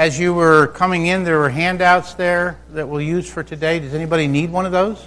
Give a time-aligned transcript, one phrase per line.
[0.00, 3.78] As you were coming in, there were handouts there that we'll use for today.
[3.80, 5.06] Does anybody need one of those?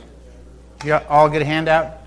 [0.81, 1.97] Do you all get a handout?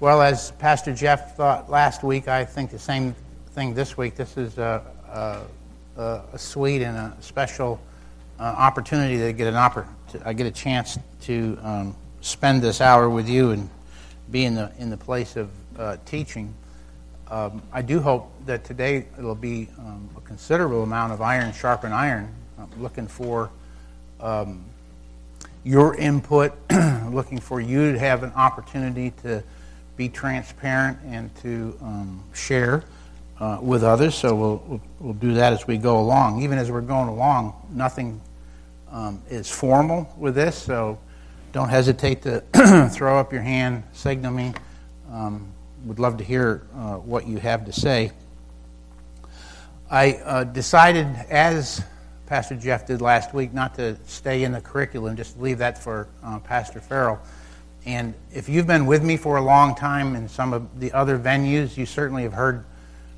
[0.00, 3.14] Well, as Pastor Jeff thought last week, I think the same
[3.50, 4.16] thing this week.
[4.16, 4.82] This is a,
[5.98, 7.78] a, a sweet and a special
[8.38, 12.80] uh, opportunity to get an oppor- to, I get a chance to um, spend this
[12.80, 13.68] hour with you and
[14.30, 16.54] be in the in the place of uh, teaching.
[17.30, 21.92] Um, I do hope that today it'll be um, a considerable amount of iron sharpen
[21.92, 22.32] iron.
[22.58, 23.50] I'm looking for
[24.20, 24.64] um,
[25.64, 26.52] your input,
[27.10, 29.42] looking for you to have an opportunity to
[29.96, 32.84] be transparent and to um, share
[33.40, 34.14] uh, with others.
[34.14, 36.42] So we'll, we'll, we'll, do that as we go along.
[36.42, 38.20] Even as we're going along, nothing
[38.96, 40.98] um, is formal with this, so
[41.52, 42.40] don't hesitate to
[42.92, 44.54] throw up your hand, signal me.
[45.12, 45.52] Um,
[45.84, 48.10] would love to hear uh, what you have to say.
[49.90, 51.84] I uh, decided, as
[52.24, 56.08] Pastor Jeff did last week, not to stay in the curriculum, just leave that for
[56.24, 57.20] uh, Pastor Farrell.
[57.84, 61.18] And if you've been with me for a long time in some of the other
[61.18, 62.64] venues, you certainly have heard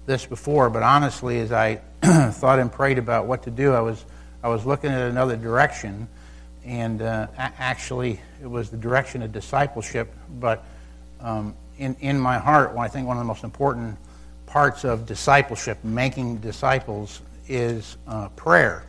[0.07, 0.71] this before.
[0.71, 4.05] But honestly, as I thought and prayed about what to do, I was
[4.43, 6.09] I was looking at another direction,
[6.65, 10.13] and uh, actually, it was the direction of discipleship.
[10.39, 10.65] But
[11.21, 13.97] um, in in my heart, well, I think one of the most important
[14.47, 18.85] parts of discipleship, making disciples, is uh, prayer.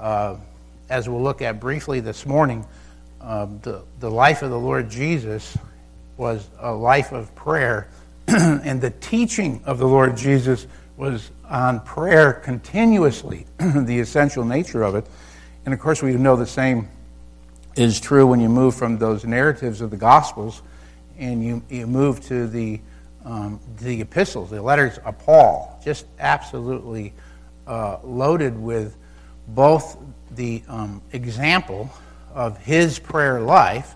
[0.00, 0.36] Uh,
[0.88, 2.64] as we'll look at briefly this morning
[3.20, 5.56] um, the, the life of the Lord Jesus
[6.16, 7.88] was a life of prayer,
[8.26, 14.94] and the teaching of the Lord Jesus was on prayer continuously, the essential nature of
[14.94, 15.06] it.
[15.64, 16.88] And of course, we know the same
[17.76, 20.62] is true when you move from those narratives of the Gospels
[21.18, 22.80] and you, you move to the,
[23.24, 27.12] um, the epistles, the letters of Paul, just absolutely
[27.66, 28.96] uh, loaded with
[29.48, 29.96] both
[30.32, 31.90] the um, example
[32.34, 33.94] of his prayer life,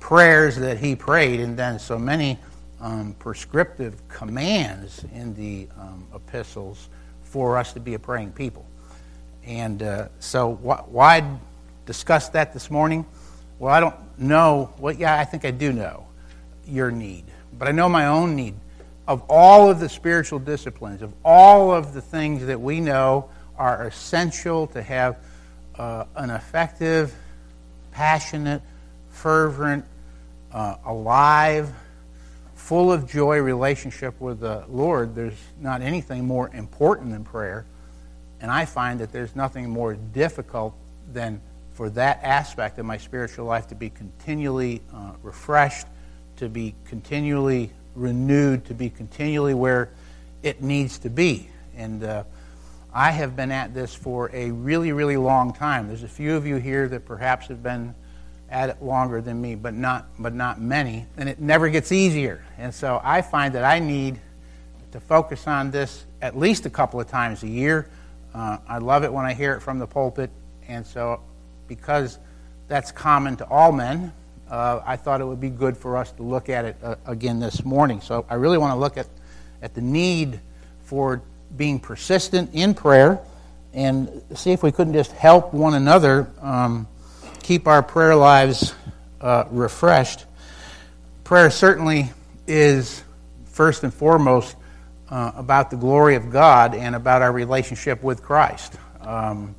[0.00, 2.38] prayers that he prayed, and then so many
[2.84, 6.90] um, prescriptive commands in the um, epistles
[7.22, 8.66] for us to be a praying people.
[9.46, 11.38] And uh, so, wh- why
[11.86, 13.06] discuss that this morning?
[13.58, 14.70] Well, I don't know.
[14.78, 16.06] Well, yeah, I think I do know
[16.66, 17.24] your need,
[17.58, 18.54] but I know my own need.
[19.08, 23.86] Of all of the spiritual disciplines, of all of the things that we know are
[23.86, 25.16] essential to have
[25.78, 27.14] uh, an effective
[27.92, 28.60] passionate,
[29.08, 29.86] fervent,
[30.52, 31.72] uh, alive,
[32.64, 37.66] full of joy relationship with the Lord, there's not anything more important than prayer.
[38.40, 40.74] And I find that there's nothing more difficult
[41.12, 41.42] than
[41.74, 45.86] for that aspect of my spiritual life to be continually uh, refreshed,
[46.36, 49.90] to be continually renewed, to be continually where
[50.42, 51.50] it needs to be.
[51.76, 52.24] And uh,
[52.94, 55.86] I have been at this for a really, really long time.
[55.86, 57.94] There's a few of you here that perhaps have been
[58.54, 61.06] at it longer than me, but not, but not many.
[61.16, 62.44] And it never gets easier.
[62.56, 64.20] And so I find that I need
[64.92, 67.90] to focus on this at least a couple of times a year.
[68.32, 70.30] Uh, I love it when I hear it from the pulpit.
[70.68, 71.20] And so,
[71.66, 72.20] because
[72.68, 74.12] that's common to all men,
[74.48, 77.40] uh, I thought it would be good for us to look at it uh, again
[77.40, 78.00] this morning.
[78.00, 79.08] So I really want to look at,
[79.62, 80.38] at the need
[80.84, 81.22] for
[81.56, 83.18] being persistent in prayer
[83.72, 86.86] and see if we couldn't just help one another um,
[87.44, 88.74] keep our prayer lives
[89.20, 90.24] uh, refreshed.
[91.24, 92.10] Prayer certainly
[92.46, 93.04] is
[93.44, 94.56] first and foremost
[95.10, 98.72] uh, about the glory of God and about our relationship with Christ.
[99.02, 99.54] Um,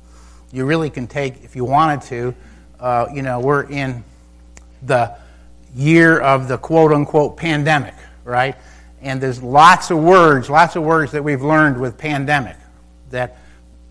[0.52, 2.34] you really can take, if you wanted to,
[2.80, 4.02] uh, you know, we're in
[4.82, 5.16] the
[5.76, 8.56] year of the quote unquote pandemic, right?
[9.00, 12.56] And there's lots of words, lots of words that we've learned with pandemic
[13.10, 13.38] that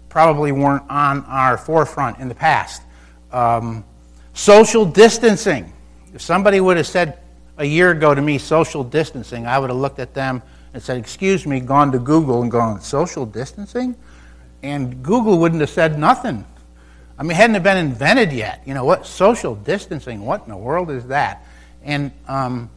[0.09, 2.81] probably weren't on our forefront in the past.
[3.35, 3.83] Um,
[4.33, 5.73] social distancing.
[6.13, 7.19] If somebody would have said
[7.57, 10.41] a year ago to me social distancing, I would have looked at them
[10.73, 13.95] and said, Excuse me, gone to Google and gone, Social distancing?
[14.63, 16.45] And Google wouldn't have said nothing.
[17.19, 18.61] I mean, it hadn't been invented yet.
[18.65, 20.25] You know, what social distancing?
[20.25, 21.45] What in the world is that?
[21.83, 22.69] And um,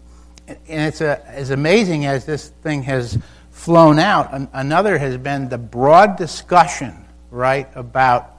[0.49, 3.17] and it's a, as amazing as this thing has
[3.51, 8.35] flown out, an, another has been the broad discussion, right, about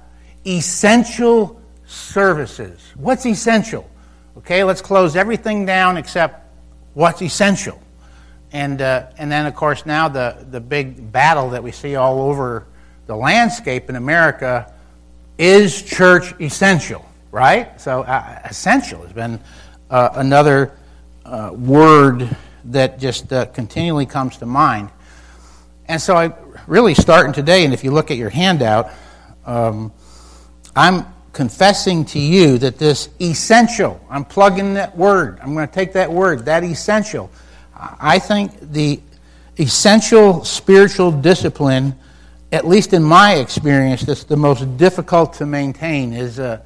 [0.45, 1.58] essential
[1.89, 2.81] services.
[2.95, 3.89] What's essential?
[4.37, 6.45] Okay, let's close everything down except
[6.93, 7.81] what's essential.
[8.51, 12.21] And, uh, and then, of course, now the, the big battle that we see all
[12.21, 12.65] over
[13.05, 14.73] the landscape in America
[15.37, 17.05] is church essential?
[17.31, 17.79] right?
[17.79, 19.39] So uh, essential has been
[19.89, 20.77] uh, another
[21.25, 22.35] uh, word
[22.65, 24.89] that just uh, continually comes to mind.
[25.87, 26.33] And so I
[26.67, 28.91] really starting today, and if you look at your handout,
[29.45, 29.91] um,
[30.75, 35.93] I'm confessing to you that this essential, I'm plugging that word, I'm going to take
[35.93, 37.29] that word, that essential.
[37.75, 38.99] I think the
[39.57, 41.95] essential spiritual discipline,
[42.51, 46.61] at least in my experience, that's the most difficult to maintain, is a,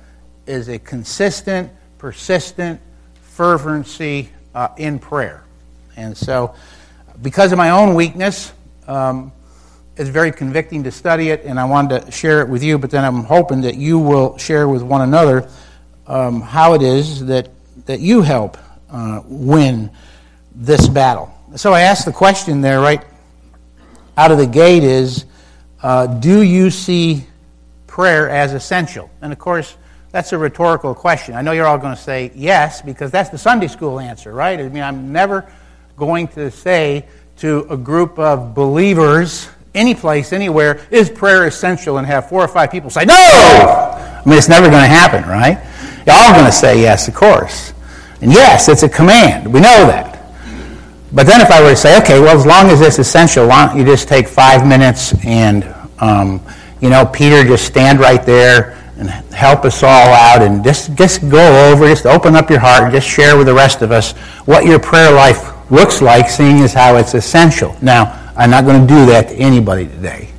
[0.48, 2.80] is a consistent, persistent
[3.22, 5.44] fervency uh, in prayer.
[5.96, 6.56] And so,
[7.22, 8.54] because of my own weakness,
[8.88, 9.32] um,
[9.96, 12.90] it's very convicting to study it, and I wanted to share it with you, but
[12.90, 15.48] then I'm hoping that you will share with one another
[16.08, 17.50] um, how it is that,
[17.86, 18.58] that you help
[18.90, 19.92] uh, win
[20.56, 21.34] this battle.
[21.56, 23.04] So I asked the question there right
[24.18, 25.26] out of the gate is
[25.82, 27.26] uh, do you see
[27.86, 29.12] prayer as essential?
[29.22, 29.76] And of course,
[30.12, 31.36] that's a rhetorical question.
[31.36, 34.60] I know you're all going to say yes, because that's the Sunday school answer, right?
[34.60, 35.52] I mean, I'm never
[35.98, 37.06] going to say
[37.38, 42.48] to a group of believers, any place, anywhere, is prayer essential, and have four or
[42.48, 43.14] five people say, no!
[43.14, 45.58] I mean, it's never going to happen, right?
[46.06, 47.74] You're all going to say yes, of course.
[48.22, 49.52] And yes, it's a command.
[49.52, 50.14] We know that.
[51.12, 53.68] But then if I were to say, okay, well, as long as it's essential, why
[53.68, 55.64] don't you just take five minutes and,
[56.00, 56.42] um,
[56.82, 61.30] you know, Peter, just stand right there and help us all out and just, just
[61.30, 64.14] go over, just open up your heart and just share with the rest of us
[64.46, 67.76] what your prayer life looks like, seeing as how it's essential.
[67.82, 70.30] Now, I'm not going to do that to anybody today.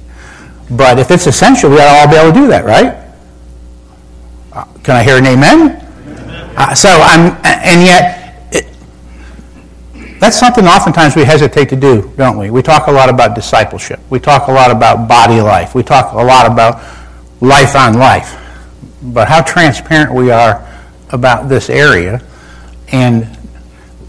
[0.70, 3.04] But if it's essential, we ought to all be able to do that, right?
[4.52, 5.60] Uh, can I hear an amen?
[5.70, 6.54] amen.
[6.56, 8.24] Uh, so I'm, and yet,
[10.24, 12.50] that's something oftentimes we hesitate to do, don't we?
[12.50, 14.00] We talk a lot about discipleship.
[14.08, 15.74] We talk a lot about body life.
[15.74, 16.82] We talk a lot about
[17.42, 18.40] life on life.
[19.02, 20.66] But how transparent we are
[21.10, 22.22] about this area,
[22.88, 23.36] and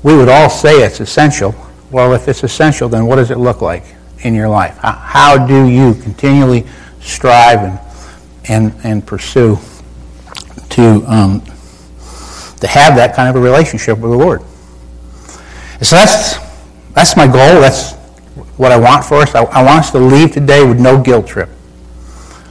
[0.03, 1.53] we would all say it's essential.
[1.95, 3.85] Well, if it's essential, then what does it look like
[4.19, 4.77] in your life?
[4.79, 6.65] How do you continually
[6.99, 7.79] strive and,
[8.49, 9.57] and, and pursue
[10.71, 14.41] to, um, to have that kind of a relationship with the Lord?
[15.81, 16.35] so that's,
[16.93, 17.61] that's my goal.
[17.61, 17.93] That's
[18.57, 19.33] what I want for us.
[19.33, 21.47] I, I want us to leave today with no guilt trip.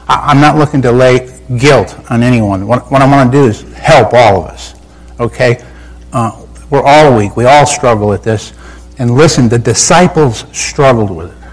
[0.08, 2.66] I, am not looking to lay guilt on anyone.
[2.66, 4.74] What, what I want to do is help all of us.
[5.20, 5.62] Okay?
[6.14, 7.36] Uh, we're all weak.
[7.36, 8.54] We all struggle with this.
[8.98, 11.44] And listen, the disciples struggled with it.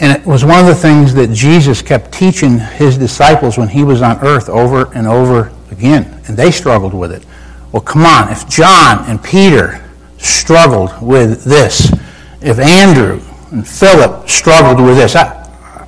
[0.00, 3.84] And it was one of the things that Jesus kept teaching his disciples when he
[3.84, 6.20] was on earth over and over again.
[6.26, 7.24] And they struggled with it.
[7.70, 8.30] Well, come on.
[8.30, 9.82] If John and Peter
[10.18, 11.92] struggled with this,
[12.40, 13.20] if Andrew
[13.52, 15.38] and Philip struggled with this, I,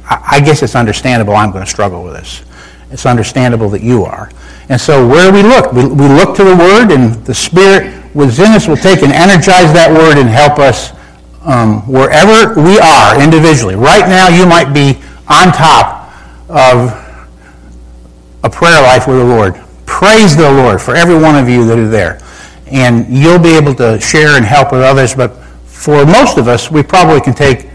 [0.08, 2.42] I guess it's understandable I'm going to struggle with this.
[2.90, 4.30] It's understandable that you are.
[4.68, 5.72] And so where do we look?
[5.72, 9.72] We, we look to the Word, and the Spirit within us will take and energize
[9.72, 10.92] that Word and help us
[11.42, 13.74] um, wherever we are individually.
[13.74, 16.10] Right now, you might be on top
[16.48, 16.92] of
[18.42, 19.60] a prayer life with the Lord.
[19.86, 22.20] Praise the Lord for every one of you that are there
[22.66, 25.14] and you'll be able to share and help with others.
[25.14, 27.68] But for most of us, we probably can take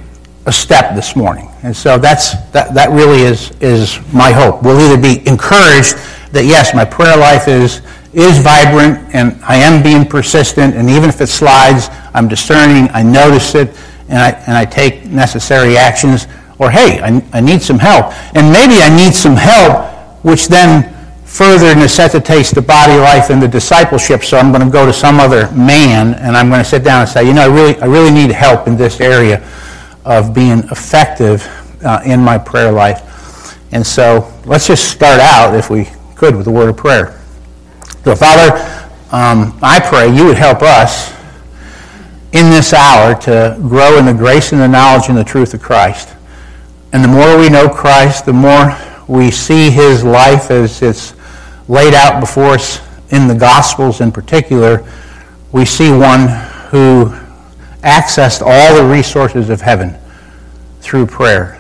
[0.46, 1.50] a step this morning.
[1.64, 4.64] And so that's, that, that really is, is my hope.
[4.64, 5.96] We'll either be encouraged
[6.32, 7.82] that, yes, my prayer life is,
[8.14, 13.04] is vibrant and I am being persistent, and even if it slides, I'm discerning, I
[13.04, 13.76] notice it,
[14.10, 16.28] and I, and I take necessary actions.
[16.58, 18.14] Or, hey, I, I need some help.
[18.36, 19.86] And maybe I need some help,
[20.26, 24.86] which then further necessitates the body life and the discipleship, so I'm going to go
[24.86, 27.54] to some other man and I'm going to sit down and say, you know, I
[27.54, 29.48] really, I really need help in this area
[30.06, 31.48] of being effective
[31.86, 33.06] uh, in my prayer life.
[33.72, 37.19] And so let's just start out, if we could, with a word of prayer.
[38.04, 38.54] So, Father,
[39.12, 41.14] um, I pray you would help us
[42.32, 45.62] in this hour to grow in the grace and the knowledge and the truth of
[45.62, 46.16] Christ.
[46.94, 48.78] And the more we know Christ, the more
[49.08, 51.14] we see his life as it's
[51.68, 52.80] laid out before us
[53.10, 54.86] in the Gospels in particular,
[55.52, 56.28] we see one
[56.70, 57.14] who
[57.82, 59.98] accessed all the resources of heaven
[60.80, 61.60] through prayer.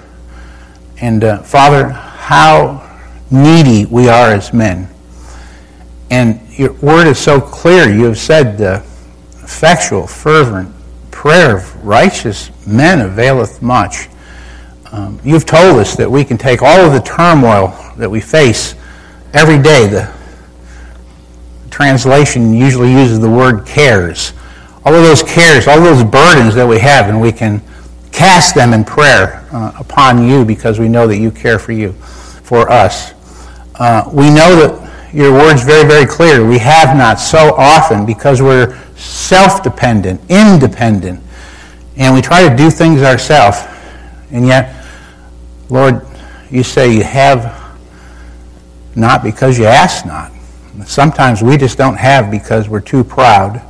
[1.01, 2.87] And uh, Father, how
[3.29, 4.87] needy we are as men.
[6.09, 7.93] And your word is so clear.
[7.93, 8.77] You have said the
[9.43, 10.73] effectual, fervent
[11.11, 14.07] prayer of righteous men availeth much.
[14.91, 18.73] Um, you've told us that we can take all of the turmoil that we face
[19.33, 19.87] every day.
[19.87, 20.11] The
[21.69, 24.33] translation usually uses the word cares.
[24.85, 27.61] All of those cares, all those burdens that we have, and we can
[28.11, 31.91] cast them in prayer uh, upon you because we know that you care for you,
[31.91, 33.13] for us.
[33.75, 36.45] Uh, we know that your word's very, very clear.
[36.45, 41.21] We have not so often because we're self dependent, independent,
[41.97, 43.57] and we try to do things ourselves.
[44.31, 44.85] And yet,
[45.69, 46.05] Lord,
[46.51, 47.59] you say you have
[48.95, 50.31] not because you ask not.
[50.85, 53.61] Sometimes we just don't have because we're too proud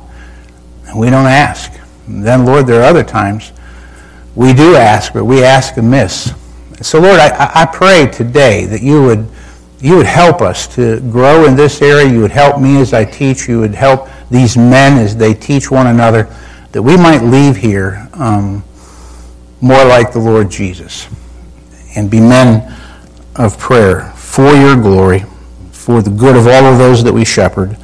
[0.86, 1.72] and we don't ask.
[2.06, 3.52] And then, Lord, there are other times
[4.34, 6.32] we do ask, but we ask amiss.
[6.82, 9.28] So, Lord, I, I pray today that you would,
[9.80, 12.10] you would help us to grow in this area.
[12.10, 13.48] You would help me as I teach.
[13.48, 16.34] You would help these men as they teach one another,
[16.72, 18.62] that we might leave here um,
[19.60, 21.08] more like the Lord Jesus
[21.96, 22.76] and be men
[23.36, 25.24] of prayer for your glory,
[25.72, 27.76] for the good of all of those that we shepherd,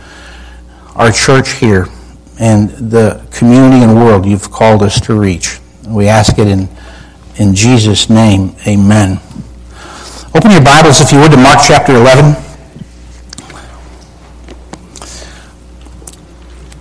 [0.94, 1.86] our church here,
[2.38, 5.58] and the community and world you've called us to reach.
[5.88, 6.68] We ask it in,
[7.36, 8.54] in Jesus' name.
[8.66, 9.20] Amen.
[10.36, 12.34] Open your Bibles, if you would, to Mark chapter 11.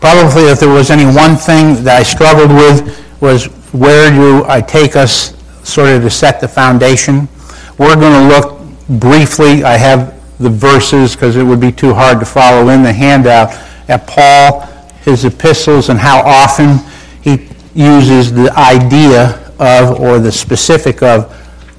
[0.02, 4.60] Probably, if there was any one thing that I struggled with, was where do I
[4.60, 5.34] take us
[5.64, 7.30] sort of to set the foundation.
[7.78, 8.60] We're going to look
[9.00, 12.92] briefly, I have the verses because it would be too hard to follow in the
[12.92, 13.52] handout,
[13.88, 14.68] at Paul,
[15.06, 16.80] his epistles, and how often
[17.22, 21.32] he uses the idea of or the specific of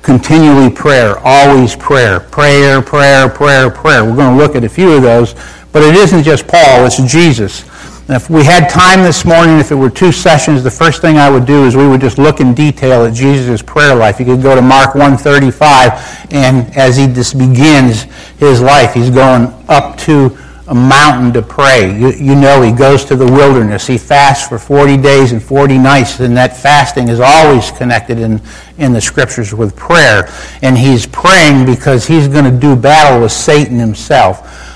[0.07, 4.05] continually prayer, always prayer, prayer, prayer, prayer, prayer.
[4.05, 5.35] We're going to look at a few of those,
[5.73, 7.65] but it isn't just Paul, it's Jesus.
[8.07, 11.17] And if we had time this morning, if it were two sessions, the first thing
[11.17, 14.21] I would do is we would just look in detail at Jesus' prayer life.
[14.21, 18.03] You could go to Mark 135, and as he just begins
[18.39, 21.97] his life, he's going up to a mountain to pray.
[21.99, 23.87] You, you know he goes to the wilderness.
[23.87, 28.41] He fasts for 40 days and 40 nights, and that fasting is always connected in,
[28.79, 30.29] in the scriptures with prayer.
[30.63, 34.67] And he's praying because he's going to do battle with Satan himself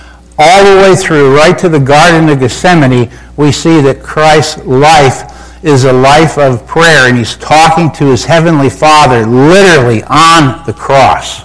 [0.43, 5.63] all the way through, right to the Garden of Gethsemane, we see that Christ's life
[5.63, 10.73] is a life of prayer, and he's talking to his heavenly Father literally on the
[10.73, 11.43] cross.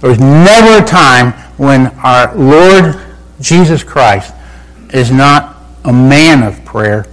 [0.00, 3.03] There was never a time when our Lord
[3.44, 4.34] Jesus Christ
[4.94, 7.06] is not a man of prayer.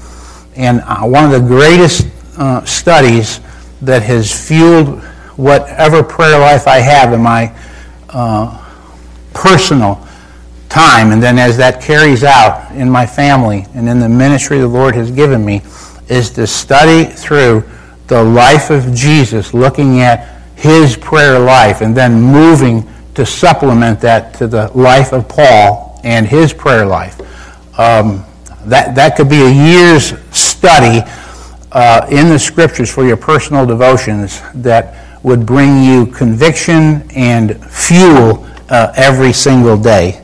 [0.55, 2.07] And uh, one of the greatest
[2.37, 3.41] uh, studies
[3.81, 5.03] that has fueled
[5.35, 7.53] whatever prayer life I have in my
[8.09, 8.57] uh,
[9.33, 10.07] personal
[10.69, 14.67] time, and then as that carries out in my family and in the ministry the
[14.67, 15.61] Lord has given me,
[16.07, 17.63] is to study through
[18.07, 24.33] the life of Jesus, looking at his prayer life, and then moving to supplement that
[24.35, 27.19] to the life of Paul and his prayer life.
[27.79, 28.25] Um,
[28.65, 31.01] that, that could be a year's study
[31.71, 38.47] uh, in the scriptures for your personal devotions that would bring you conviction and fuel
[38.69, 40.21] uh, every single day.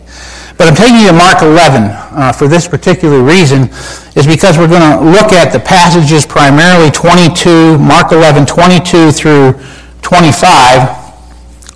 [0.58, 3.70] But I'm taking you to Mark 11 uh, for this particular reason,
[4.16, 9.54] is because we're going to look at the passages primarily 22, Mark 11, 22 through
[10.02, 10.98] 25,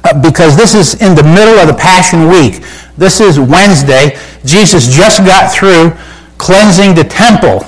[0.04, 2.64] uh, because this is in the middle of the Passion Week.
[2.98, 4.18] This is Wednesday.
[4.46, 5.92] Jesus just got through
[6.38, 7.66] cleansing the temple.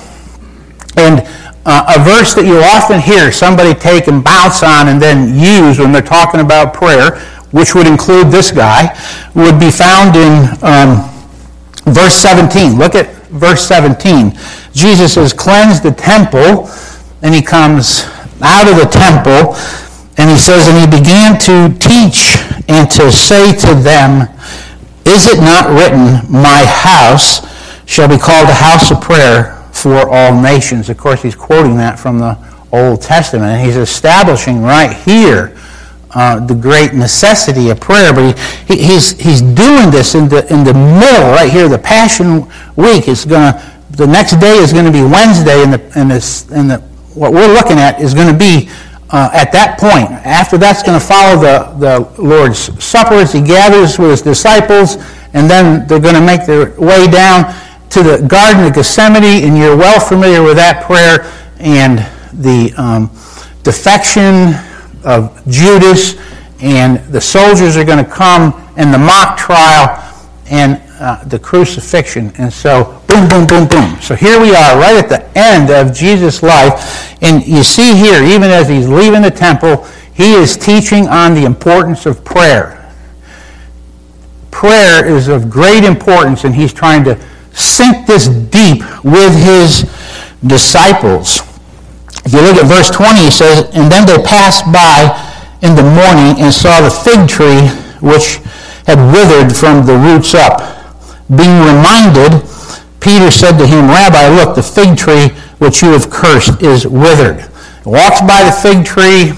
[0.98, 1.28] And
[1.66, 5.80] uh, a verse that you often hear somebody take and bounce on and then use
[5.80, 7.22] when they're talking about prayer
[7.54, 8.90] which would include this guy,
[9.36, 11.06] would be found in um,
[11.86, 12.80] verse 17.
[12.80, 14.34] Look at verse 17.
[14.74, 16.68] Jesus has cleansed the temple,
[17.22, 18.06] and he comes
[18.42, 19.54] out of the temple,
[20.18, 24.28] and he says, And he began to teach and to say to them,
[25.06, 27.46] Is it not written, My house
[27.86, 30.90] shall be called a house of prayer for all nations?
[30.90, 32.38] Of course, he's quoting that from the
[32.72, 35.56] Old Testament, and he's establishing right here
[36.16, 40.46] uh, the great necessity of prayer, but he, he, he's, he's doing this in the,
[40.54, 41.68] in the middle, right here.
[41.68, 45.74] The Passion Week is going to, the next day is going to be Wednesday, and,
[45.74, 46.78] the, and, this, and the,
[47.16, 48.70] what we're looking at is going to be
[49.14, 50.10] uh, at that point.
[50.26, 54.98] After that's going to follow the, the Lord's Supper as he gathers with his disciples,
[55.34, 57.54] and then they're going to make their way down
[57.92, 62.00] to the Garden of Gethsemane, and you're well familiar with that prayer and
[62.42, 63.06] the um,
[63.62, 64.58] defection
[65.06, 66.18] of Judas,
[66.60, 70.00] and the soldiers are going to come and the mock trial
[70.50, 72.32] and uh, the crucifixion.
[72.38, 74.02] And so, boom, boom, boom, boom.
[74.02, 77.22] So here we are, right at the end of Jesus' life.
[77.22, 81.44] And you see here, even as he's leaving the temple, he is teaching on the
[81.44, 82.90] importance of prayer.
[84.50, 87.20] Prayer is of great importance, and he's trying to
[87.52, 89.82] sink this deep with his
[90.48, 91.42] disciples.
[92.24, 95.12] If you look at verse 20, he says, And then they passed by
[95.62, 97.68] in the morning and saw the fig tree
[98.00, 98.40] which
[98.88, 100.73] had withered from the roots up.
[101.38, 102.44] Being reminded,
[103.00, 107.42] Peter said to him, Rabbi, look, the fig tree which you have cursed is withered.
[107.84, 109.34] He walks by the fig tree.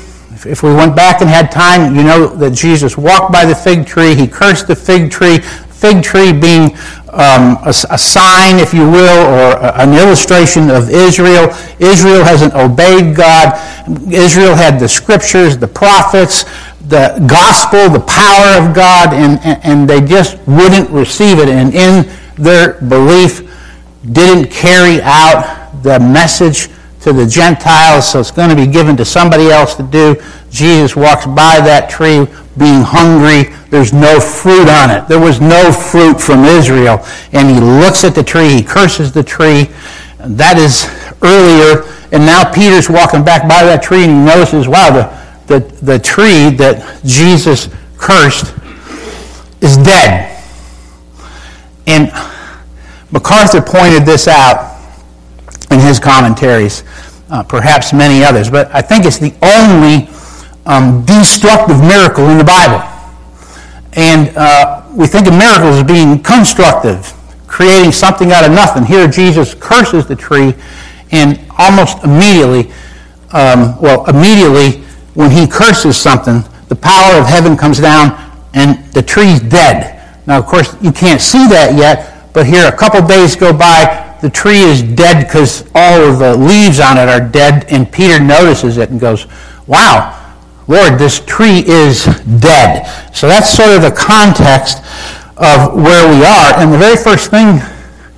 [0.49, 3.87] If we went back and had time, you know that Jesus walked by the fig
[3.87, 4.13] tree.
[4.13, 5.39] He cursed the fig tree.
[5.39, 6.77] Fig tree being
[7.09, 11.49] um, a, a, sign, if you will, or a, an illustration of Israel.
[11.79, 13.55] Israel hasn't obeyed God.
[14.11, 16.45] Israel had the scriptures, the prophets,
[16.87, 21.49] the gospel, the power of God, and, and they just wouldn't receive it.
[21.49, 23.51] And in their belief,
[24.11, 26.69] didn't carry out the message
[27.01, 30.15] to the Gentiles, so it's going to be given to somebody else to do.
[30.49, 32.25] Jesus walks by that tree
[32.57, 33.53] being hungry.
[33.69, 35.07] There's no fruit on it.
[35.07, 37.05] There was no fruit from Israel.
[37.33, 38.49] And he looks at the tree.
[38.49, 39.69] He curses the tree.
[40.19, 40.87] That is
[41.21, 41.85] earlier.
[42.11, 45.99] And now Peter's walking back by that tree and he notices, wow, the, the, the
[45.99, 48.53] tree that Jesus cursed
[49.61, 50.31] is dead.
[51.87, 52.11] And
[53.11, 54.79] MacArthur pointed this out
[55.71, 56.83] in his commentaries,
[57.29, 60.09] uh, perhaps many others, but I think it's the only
[60.65, 62.83] um, destructive miracle in the Bible.
[63.93, 67.13] And uh, we think of miracles as being constructive,
[67.47, 68.83] creating something out of nothing.
[68.83, 70.53] Here, Jesus curses the tree,
[71.11, 72.71] and almost immediately,
[73.31, 74.84] um, well, immediately
[75.15, 78.21] when he curses something, the power of heaven comes down
[78.53, 79.91] and the tree's dead.
[80.27, 84.17] Now, of course, you can't see that yet, but here a couple days go by,
[84.21, 88.19] the tree is dead because all of the leaves on it are dead, and Peter
[88.19, 89.27] notices it and goes,
[89.67, 90.35] Wow,
[90.67, 92.05] Lord, this tree is
[92.39, 92.87] dead.
[93.15, 94.79] So that's sort of the context
[95.37, 96.59] of where we are.
[96.59, 97.59] And the very first thing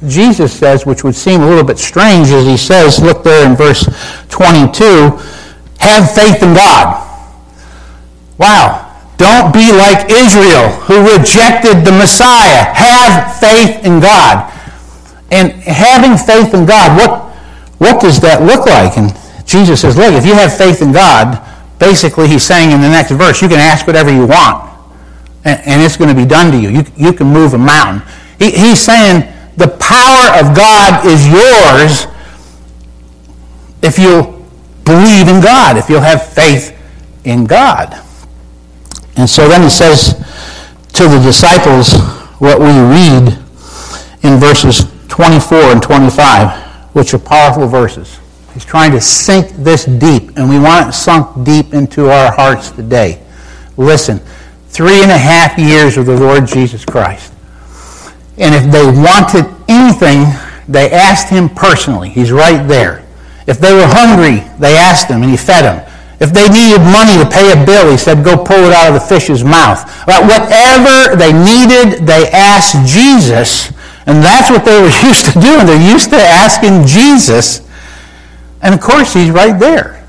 [0.08, 3.56] Jesus says, which would seem a little bit strange, is he says, look there in
[3.56, 3.84] verse
[4.30, 5.20] 22,
[5.80, 7.04] have faith in God.
[8.38, 8.84] Wow.
[9.18, 12.72] Don't be like Israel who rejected the Messiah.
[12.74, 14.54] Have faith in God.
[15.32, 17.34] And having faith in God, what,
[17.80, 18.98] what does that look like?
[18.98, 19.12] And
[19.46, 21.42] Jesus says, look, if you have faith in God,
[21.80, 24.70] basically he's saying in the next verse, you can ask whatever you want,
[25.44, 26.70] and, it's going to be done to you.
[26.70, 28.06] You, you can move a mountain.
[28.38, 32.06] He, he's saying the power of God is yours
[33.82, 34.37] if you'll
[34.88, 36.74] believe in God, if you'll have faith
[37.26, 38.02] in God.
[39.18, 40.14] And so then he says
[40.94, 41.94] to the disciples
[42.40, 43.38] what we read
[44.24, 48.20] in verses 24 and 25, which are powerful verses.
[48.54, 52.72] He's trying to sink this deep, and we want it sunk deep into our hearts
[52.72, 53.22] today.
[53.76, 54.20] Listen,
[54.70, 57.34] three and a half years with the Lord Jesus Christ.
[58.38, 60.26] And if they wanted anything,
[60.68, 62.10] they asked him personally.
[62.10, 63.07] He's right there.
[63.48, 65.84] If they were hungry, they asked him, and he fed them.
[66.20, 68.96] If they needed money to pay a bill, he said, go pull it out of
[68.96, 69.86] the fish's mouth.
[70.06, 73.72] But whatever they needed, they asked Jesus.
[74.06, 75.66] And that's what they were used to doing.
[75.66, 77.68] They're used to asking Jesus
[78.62, 80.04] and of course, he's right there.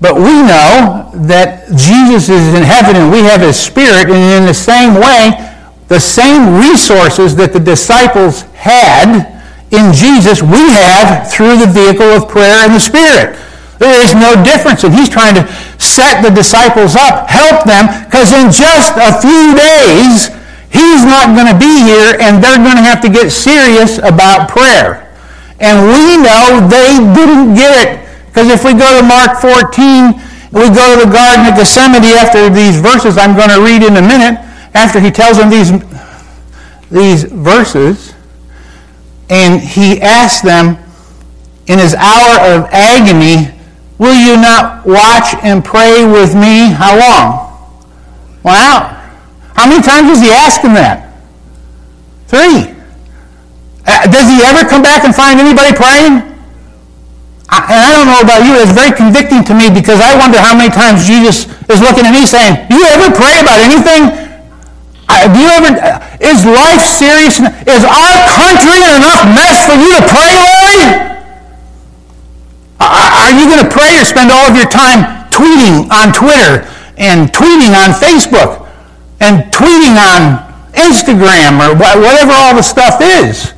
[0.00, 4.46] But we know that Jesus is in heaven and we have his spirit, and in
[4.46, 5.52] the same way,
[5.88, 9.33] the same resources that the disciples had
[9.74, 13.36] in Jesus, we have through the vehicle of prayer and the Spirit.
[13.78, 15.44] There is no difference, and he's trying to
[15.82, 20.30] set the disciples up, help them, because in just a few days,
[20.70, 24.48] he's not going to be here, and they're going to have to get serious about
[24.48, 25.10] prayer.
[25.60, 28.08] And we know they didn't get it.
[28.26, 30.14] Because if we go to Mark 14,
[30.54, 33.96] we go to the Garden of Gethsemane after these verses I'm going to read in
[33.96, 34.38] a minute,
[34.74, 35.70] after he tells them these,
[36.90, 38.13] these verses,
[39.28, 40.78] and he asks them
[41.66, 43.50] in his hour of agony,
[43.98, 46.74] Will you not watch and pray with me?
[46.74, 47.54] How long?
[48.42, 48.90] Wow.
[49.54, 51.14] How many times does he ask that?
[52.26, 52.74] Three.
[53.86, 56.34] Uh, does he ever come back and find anybody praying?
[57.54, 60.58] And I don't know about you, it's very convicting to me because I wonder how
[60.58, 64.23] many times Jesus is looking at me saying, Do you ever pray about anything?
[65.08, 65.72] Do you ever,
[66.20, 67.40] is life serious?
[67.40, 71.14] Is our country in enough mess for you to pray, Lord?
[72.80, 77.32] Are you going to pray or spend all of your time tweeting on Twitter and
[77.32, 78.68] tweeting on Facebook
[79.20, 83.52] and tweeting on Instagram or whatever all the stuff is?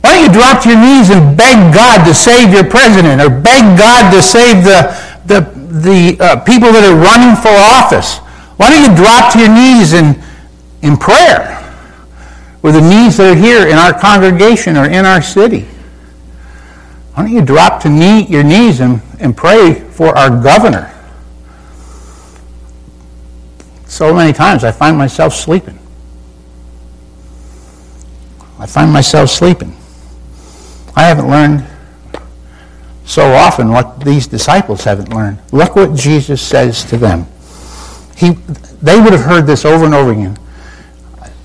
[0.00, 3.30] Why don't you drop to your knees and beg God to save your president or
[3.30, 4.94] beg God to save the,
[5.26, 8.18] the, the uh, people that are running for office?
[8.58, 10.20] Why don't you drop to your knees in,
[10.82, 11.54] in prayer
[12.62, 15.66] with the needs that are here in our congregation or in our city?
[17.14, 20.94] Why don't you drop to knee, your knees and, and pray for our governor?
[23.86, 25.78] So many times I find myself sleeping.
[28.58, 29.76] I find myself sleeping.
[30.94, 31.66] I haven't learned
[33.04, 35.38] so often what these disciples haven't learned.
[35.50, 37.26] Look what Jesus says to them.
[38.16, 38.32] He,
[38.82, 40.38] they would have heard this over and over again.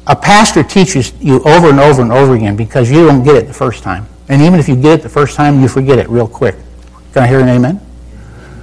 [0.05, 3.47] A pastor teaches you over and over and over again because you don't get it
[3.47, 4.05] the first time.
[4.27, 6.55] And even if you get it the first time, you forget it real quick.
[7.13, 7.79] Can I hear an amen?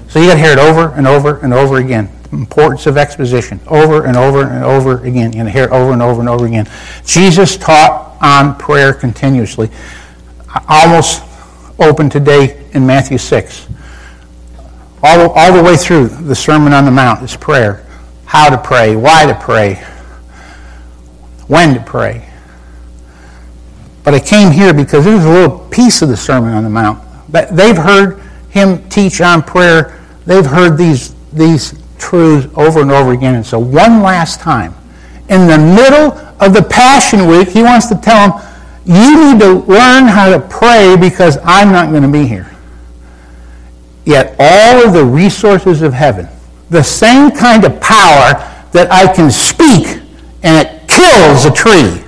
[0.09, 2.11] So you got to hear it over and over and over again.
[2.31, 5.33] The importance of exposition, over and over and over again.
[5.33, 6.69] You got to hear it over and over and over again.
[7.05, 9.71] Jesus taught on prayer continuously.
[10.69, 11.23] Almost
[11.79, 13.69] open today in Matthew 6.
[15.03, 17.87] All, all the way through the Sermon on the Mount is prayer.
[18.27, 19.83] How to pray, why to pray,
[21.51, 22.25] when to pray.
[24.05, 26.71] But I came here because it was a little piece of the Sermon on the
[26.71, 27.03] Mount.
[27.29, 30.01] But they've heard him teach on prayer.
[30.27, 33.35] They've heard these, these truths over and over again.
[33.35, 34.75] And so one last time,
[35.29, 38.47] in the middle of the Passion Week, he wants to tell them,
[38.87, 42.49] you need to learn how to pray because I'm not going to be here.
[44.05, 46.29] Yet all of the resources of heaven,
[46.71, 48.39] the same kind of power
[48.73, 50.01] that I can speak
[50.43, 52.05] and it kills a tree,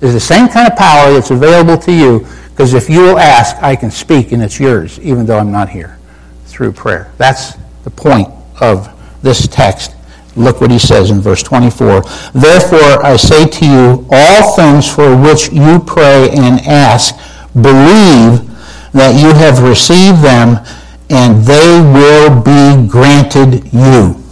[0.00, 2.26] is the same kind of power that's available to you
[2.60, 5.70] because if you will ask, I can speak and it's yours, even though I'm not
[5.70, 5.98] here,
[6.44, 7.10] through prayer.
[7.16, 8.28] That's the point
[8.60, 8.88] of
[9.22, 9.94] this text.
[10.36, 12.02] Look what he says in verse 24.
[12.34, 17.14] Therefore, I say to you, all things for which you pray and ask,
[17.54, 18.46] believe
[18.92, 20.62] that you have received them,
[21.08, 24.22] and they will be granted you.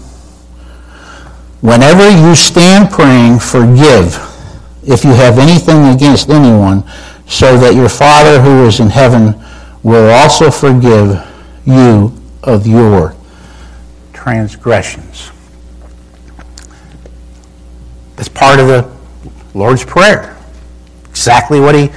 [1.60, 4.16] Whenever you stand praying, forgive
[4.84, 6.84] if you have anything against anyone,
[7.26, 9.34] so that your Father who is in heaven
[9.82, 11.22] will also forgive
[11.64, 13.14] you of your
[14.12, 15.30] transgressions.
[18.16, 18.90] That's part of the
[19.54, 20.36] Lord's Prayer.
[21.10, 21.90] Exactly what he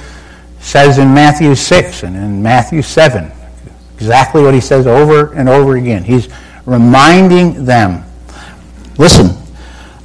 [0.60, 3.30] says in Matthew 6 and in Matthew 7.
[3.94, 6.04] Exactly what he says over and over again.
[6.04, 6.28] He's
[6.66, 8.04] reminding them
[8.98, 9.41] listen,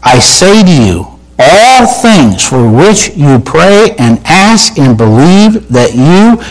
[0.08, 5.94] I say to you, all things for which you pray and ask and believe that
[5.94, 6.42] you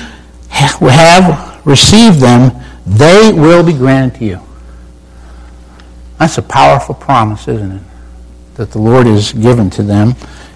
[0.49, 2.53] have received them,
[2.87, 4.41] they will be granted to you.
[6.19, 7.83] That's a powerful promise, isn't it?
[8.57, 10.15] that the Lord has given to them.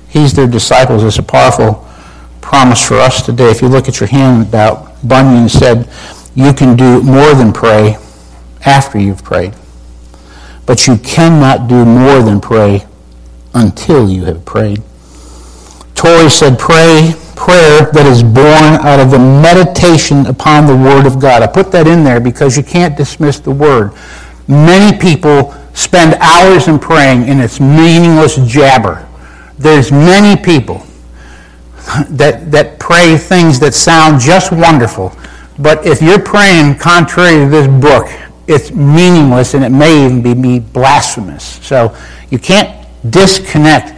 [0.09, 1.05] He's their disciples.
[1.05, 1.87] It's a powerful
[2.41, 3.51] promise for us today.
[3.51, 5.89] If you look at your handout, Bunyan said,
[6.35, 7.97] You can do more than pray
[8.65, 9.55] after you've prayed.
[10.67, 12.87] But you cannot do more than pray
[13.55, 14.83] until you have prayed.
[15.95, 21.19] Torrey said, Pray prayer that is born out of the meditation upon the Word of
[21.19, 21.43] God.
[21.43, 23.93] I put that in there because you can't dismiss the Word.
[24.47, 29.09] Many people spend hours in praying and it's meaningless jabber.
[29.59, 30.85] There's many people
[32.11, 35.17] that, that pray things that sound just wonderful,
[35.59, 38.07] but if you're praying contrary to this book,
[38.47, 41.45] it's meaningless and it may even be, be blasphemous.
[41.65, 41.97] So
[42.31, 43.95] you can't disconnect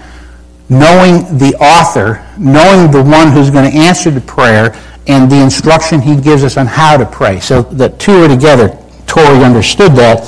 [0.73, 4.75] knowing the author, knowing the one who's going to answer the prayer,
[5.07, 7.41] and the instruction he gives us on how to pray.
[7.41, 8.79] So the two are together.
[9.07, 10.25] Torrey understood that.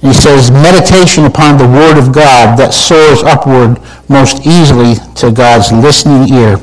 [0.00, 5.72] He says, meditation upon the Word of God that soars upward most easily to God's
[5.72, 6.58] listening ear.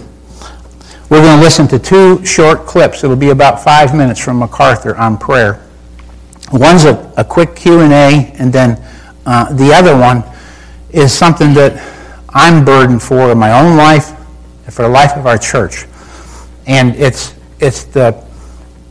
[1.10, 3.04] We're going to listen to two short clips.
[3.04, 5.66] It'll be about five minutes from MacArthur on prayer.
[6.52, 8.78] One's a, a quick Q&A, and then
[9.26, 10.24] uh, the other one
[10.92, 11.82] is something that
[12.30, 14.12] I'm burdened for in my own life
[14.66, 15.86] and for the life of our church.
[16.68, 18.24] And it's, it's the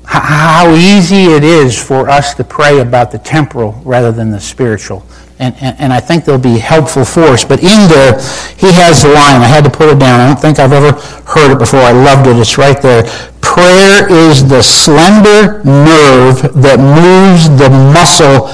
[0.09, 5.05] how easy it is for us to pray about the temporal rather than the spiritual.
[5.39, 7.45] And, and, and, I think they'll be helpful for us.
[7.45, 8.19] But in there,
[8.57, 9.41] he has the line.
[9.41, 10.19] I had to put it down.
[10.19, 10.99] I don't think I've ever
[11.31, 11.79] heard it before.
[11.79, 12.37] I loved it.
[12.39, 13.05] It's right there.
[13.41, 18.49] Prayer is the slender nerve that moves the muscle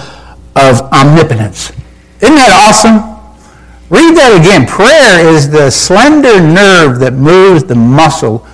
[0.57, 1.70] of omnipotence.
[2.20, 3.13] Isn't that awesome?
[3.94, 4.66] Read that again.
[4.66, 8.44] Prayer is the slender nerve that moves the muscle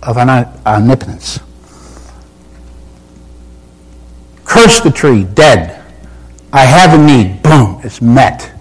[0.00, 1.40] of omnipotence.
[4.44, 5.82] Curse the tree, dead.
[6.52, 8.52] I have a need, boom, it's met.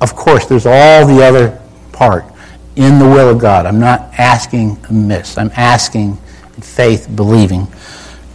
[0.00, 1.60] Of course, there's all the other
[1.92, 2.24] part
[2.76, 3.66] in the will of God.
[3.66, 5.36] I'm not asking amiss.
[5.36, 6.16] I'm asking
[6.56, 7.66] in faith, believing.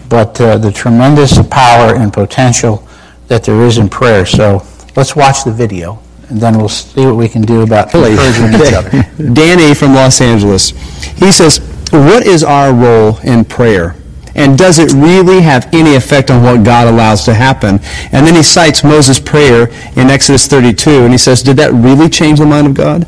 [0.07, 2.87] But uh, the tremendous power and potential
[3.27, 4.27] that there is in prayer.
[4.27, 4.63] So
[4.95, 5.99] let's watch the video,
[6.33, 8.89] and then we'll see what we can do about encouraging each other.
[9.33, 10.71] Danny from Los Angeles.
[11.17, 11.59] He says,
[11.91, 13.95] What is our role in prayer?
[14.35, 17.79] And does it really have any effect on what God allows to happen?
[18.11, 22.09] And then he cites Moses' prayer in Exodus 32, and he says, Did that really
[22.09, 23.07] change the mind of God?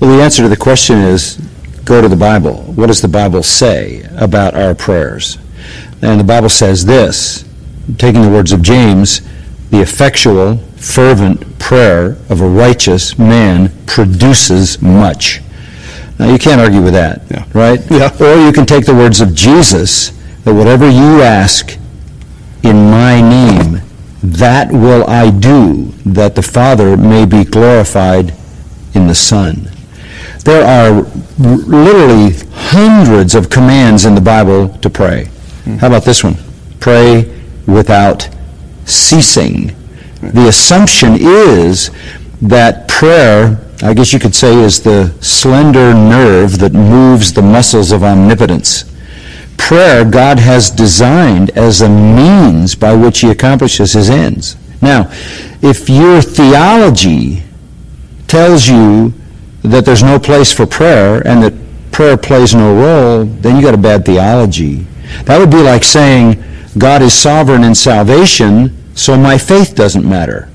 [0.00, 1.36] Well, the answer to the question is
[1.84, 2.62] go to the Bible.
[2.74, 5.38] What does the Bible say about our prayers?
[6.02, 7.44] And the Bible says this,
[7.96, 9.22] taking the words of James,
[9.70, 15.40] the effectual, fervent prayer of a righteous man produces much.
[16.18, 17.44] Now, you can't argue with that, Yeah.
[17.54, 17.80] right?
[17.90, 18.10] Yeah.
[18.20, 20.12] Or you can take the words of Jesus,
[20.44, 21.76] that whatever you ask
[22.62, 23.80] in my name,
[24.22, 28.32] that will I do, that the Father may be glorified
[28.94, 29.68] in the Son.
[30.44, 31.06] There are
[31.38, 35.28] literally hundreds of commands in the Bible to pray.
[35.64, 35.76] Hmm.
[35.78, 36.36] How about this one?
[36.78, 37.34] Pray
[37.66, 38.28] without
[38.84, 39.74] ceasing.
[40.32, 41.90] The assumption is
[42.42, 47.92] that prayer, I guess you could say, is the slender nerve that moves the muscles
[47.92, 48.84] of omnipotence.
[49.56, 54.56] Prayer, God has designed as a means by which He accomplishes His ends.
[54.82, 55.10] Now,
[55.62, 57.42] if your theology
[58.26, 59.14] tells you
[59.62, 61.54] that there's no place for prayer and that
[61.92, 64.86] prayer plays no role, then you got a bad theology.
[65.24, 66.42] That would be like saying
[66.76, 70.48] God is sovereign in salvation, so my faith doesn't matter.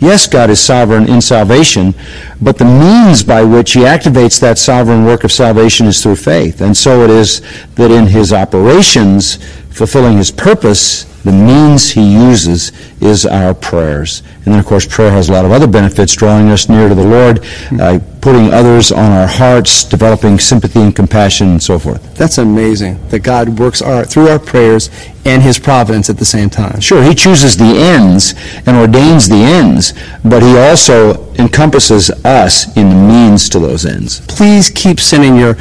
[0.00, 1.94] Yes, God is sovereign in salvation,
[2.40, 6.62] but the means by which he activates that sovereign work of salvation is through faith.
[6.62, 7.42] And so it is
[7.74, 9.36] that in his operations,
[9.70, 14.22] fulfilling his purpose, the means he uses is our prayers.
[14.36, 16.94] And then, of course, prayer has a lot of other benefits, drawing us near to
[16.94, 17.44] the Lord,
[17.78, 22.14] uh, putting others on our hearts, developing sympathy and compassion, and so forth.
[22.14, 24.90] That's amazing that God works our, through our prayers
[25.24, 26.78] and His providence at the same time.
[26.78, 28.34] Sure, he chooses the ends
[28.66, 29.94] and ordains the ends,
[30.26, 34.20] but he also encompasses us in the means to those ends.
[34.26, 35.54] Please keep sending your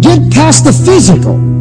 [0.00, 1.57] get past the physical.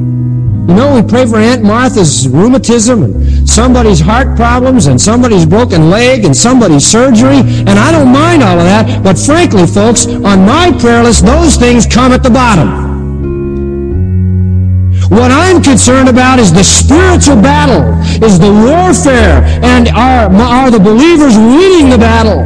[0.67, 5.89] You know, we pray for Aunt Martha's rheumatism and somebody's heart problems and somebody's broken
[5.89, 10.45] leg and somebody's surgery, and I don't mind all of that, but frankly, folks, on
[10.45, 12.85] my prayer list, those things come at the bottom.
[15.09, 17.87] What I'm concerned about is the spiritual battle,
[18.21, 22.43] is the warfare, and are, are the believers winning the battle?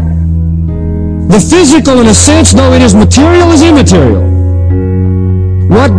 [1.27, 4.29] The physical, in a sense, though it is material, is immaterial.
[5.69, 5.89] What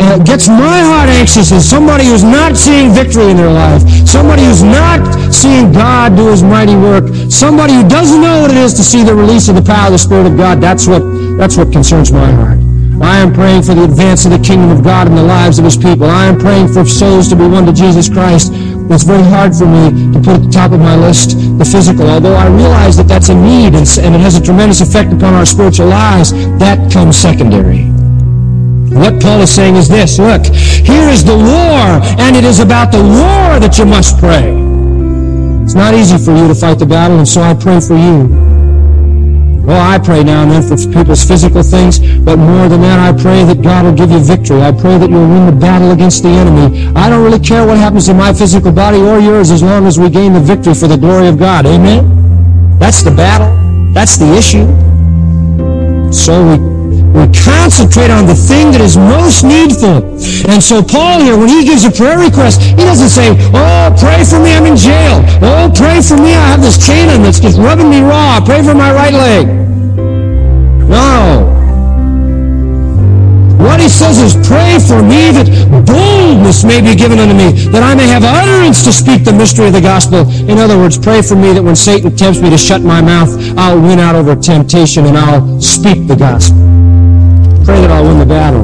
[0.00, 4.44] uh, gets my heart anxious is somebody who's not seeing victory in their life, somebody
[4.44, 5.00] who's not
[5.32, 9.02] seeing God do His mighty work, somebody who doesn't know what it is to see
[9.02, 10.60] the release of the power of the Spirit of God.
[10.60, 11.02] That's what
[11.38, 12.58] that's what concerns my heart.
[13.00, 15.64] I am praying for the advance of the kingdom of God in the lives of
[15.64, 16.10] His people.
[16.10, 18.50] I am praying for souls to be won to Jesus Christ.
[18.90, 22.08] It's very hard for me to put at the top of my list the physical,
[22.08, 25.34] although I realize that that's a need and, and it has a tremendous effect upon
[25.34, 26.32] our spiritual lives.
[26.58, 27.97] That comes secondary.
[28.90, 32.90] What Paul is saying is this, look, here is the war, and it is about
[32.92, 34.54] the war that you must pray.
[35.62, 38.48] It's not easy for you to fight the battle, and so I pray for you.
[39.68, 43.12] Well, I pray now and then for people's physical things, but more than that, I
[43.12, 44.62] pray that God will give you victory.
[44.62, 46.88] I pray that you'll win the battle against the enemy.
[46.96, 49.98] I don't really care what happens to my physical body or yours as long as
[49.98, 51.66] we gain the victory for the glory of God.
[51.66, 52.78] Amen?
[52.78, 53.52] That's the battle.
[53.92, 54.64] That's the issue.
[56.10, 56.77] So we
[57.14, 60.04] we concentrate on the thing that is most needful.
[60.50, 64.24] And so Paul here, when he gives a prayer request, he doesn't say, oh, pray
[64.24, 65.24] for me, I'm in jail.
[65.40, 68.40] Oh, pray for me, I have this chain on that's just rubbing me raw.
[68.44, 69.48] Pray for my right leg.
[70.88, 71.54] No.
[73.58, 75.48] What he says is, pray for me that
[75.84, 79.66] boldness may be given unto me, that I may have utterance to speak the mystery
[79.66, 80.30] of the gospel.
[80.48, 83.30] In other words, pray for me that when Satan tempts me to shut my mouth,
[83.58, 86.67] I'll win out over temptation and I'll speak the gospel.
[87.68, 88.62] Pray that I'll win the battle.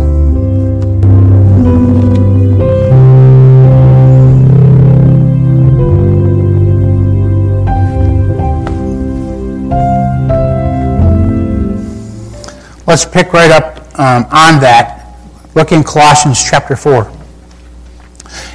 [12.86, 15.18] Let's pick right up um, on that.
[15.54, 17.12] Look in Colossians chapter 4.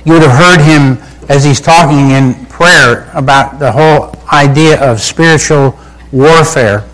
[0.03, 0.97] You would have heard him
[1.29, 5.79] as he's talking in prayer about the whole idea of spiritual
[6.11, 6.88] warfare.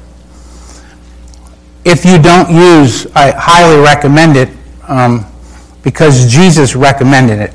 [1.86, 4.50] If you don't use, I highly recommend it
[4.88, 5.24] um,
[5.84, 7.54] because Jesus recommended it.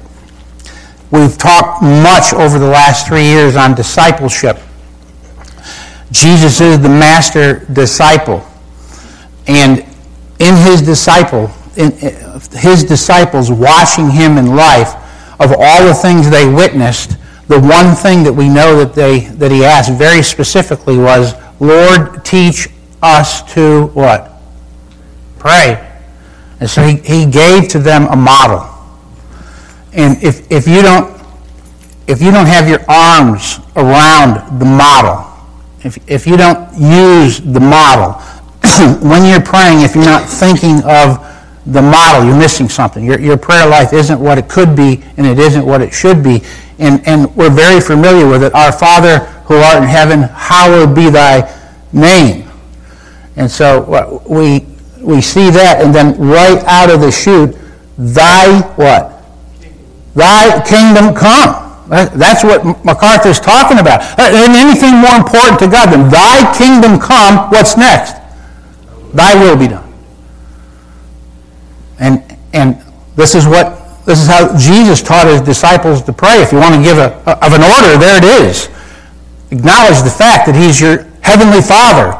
[1.10, 4.56] We've talked much over the last three years on discipleship.
[6.12, 8.46] Jesus is the master disciple.
[9.48, 9.80] And
[10.38, 11.90] in his disciple, in
[12.52, 14.94] his disciples watching him in life,
[15.40, 17.16] of all the things they witnessed,
[17.48, 22.24] the one thing that we know that they that he asked very specifically was, Lord,
[22.24, 22.68] teach
[23.02, 24.40] us to what?
[25.38, 25.86] Pray.
[26.60, 28.68] And so he, he gave to them a model.
[29.92, 31.20] And if, if you don't
[32.10, 35.24] if you don't have your arms around the model,
[35.84, 38.14] if, if you don't use the model,
[39.08, 41.24] when you're praying, if you're not thinking of
[41.66, 43.04] the model, you're missing something.
[43.04, 46.20] Your, your prayer life isn't what it could be, and it isn't what it should
[46.24, 46.42] be.
[46.80, 48.52] And, and we're very familiar with it.
[48.54, 51.48] Our Father who art in heaven, hallowed be thy
[51.92, 52.49] name.
[53.36, 54.66] And so we,
[55.00, 57.56] we see that, and then right out of the chute,
[57.96, 59.22] thy what?
[60.14, 61.70] Thy kingdom come.
[61.88, 64.02] That's what MacArthur's talking about.
[64.18, 68.14] Uh, and anything more important to God than thy kingdom come, what's next?
[69.12, 69.92] Thy will be done.
[71.98, 72.82] And, and
[73.16, 76.40] this is what this is how Jesus taught his disciples to pray.
[76.40, 78.68] If you want to give a, a, of an order, there it is.
[79.50, 82.16] Acknowledge the fact that he's your heavenly Father.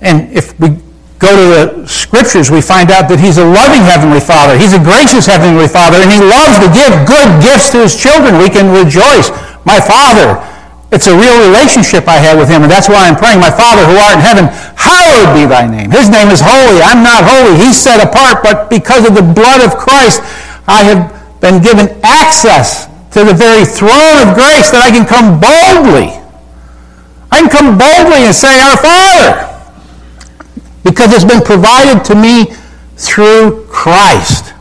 [0.00, 0.80] And if we
[1.20, 4.56] go to the scriptures, we find out that he's a loving heavenly father.
[4.56, 8.40] He's a gracious heavenly father, and he loves to give good gifts to his children.
[8.40, 9.28] We can rejoice.
[9.68, 10.40] My father,
[10.88, 13.38] it's a real relationship I have with him, and that's why I'm praying.
[13.38, 14.48] My father who art in heaven,
[14.80, 15.92] hallowed be thy name.
[15.92, 16.80] His name is holy.
[16.80, 17.60] I'm not holy.
[17.60, 20.24] He's set apart, but because of the blood of Christ,
[20.64, 21.12] I have
[21.44, 26.16] been given access to the very throne of grace that I can come boldly.
[27.28, 29.50] I can come boldly and say, Our Father
[30.84, 32.46] because it's been provided to me
[32.96, 34.54] through Christ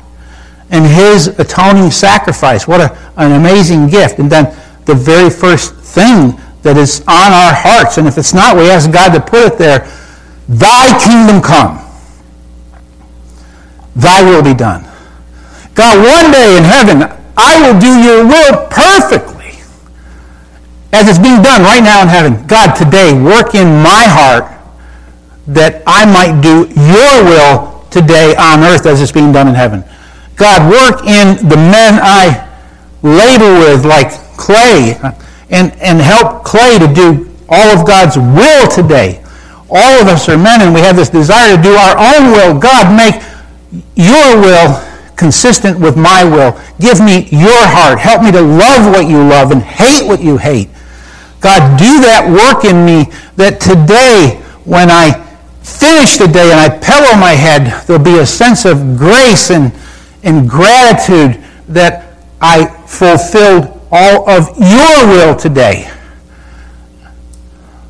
[0.70, 2.68] and his atoning sacrifice.
[2.68, 4.20] What a, an amazing gift.
[4.20, 4.56] And then
[4.86, 8.92] the very first thing that is on our hearts, and if it's not, we ask
[8.92, 9.88] God to put it there
[10.48, 11.80] Thy kingdom come,
[13.96, 14.84] Thy will be done.
[15.76, 17.04] God, one day in heaven,
[17.38, 19.40] I will do your will perfectly
[20.92, 22.48] as it's being done right now in heaven.
[22.48, 24.59] God, today, work in my heart
[25.50, 29.84] that I might do your will today on earth as it's being done in heaven.
[30.36, 32.48] God, work in the men I
[33.02, 34.96] labor with like clay
[35.50, 39.24] and, and help clay to do all of God's will today.
[39.70, 42.60] All of us are men and we have this desire to do our own will.
[42.60, 43.22] God, make
[43.96, 44.86] your will
[45.16, 46.60] consistent with my will.
[46.80, 48.00] Give me your heart.
[48.00, 50.70] Help me to love what you love and hate what you hate.
[51.42, 55.29] God, do that work in me that today when I
[55.70, 59.74] finish the day and I pillow my head, there'll be a sense of grace and,
[60.24, 65.92] and gratitude that I fulfilled all of your will today.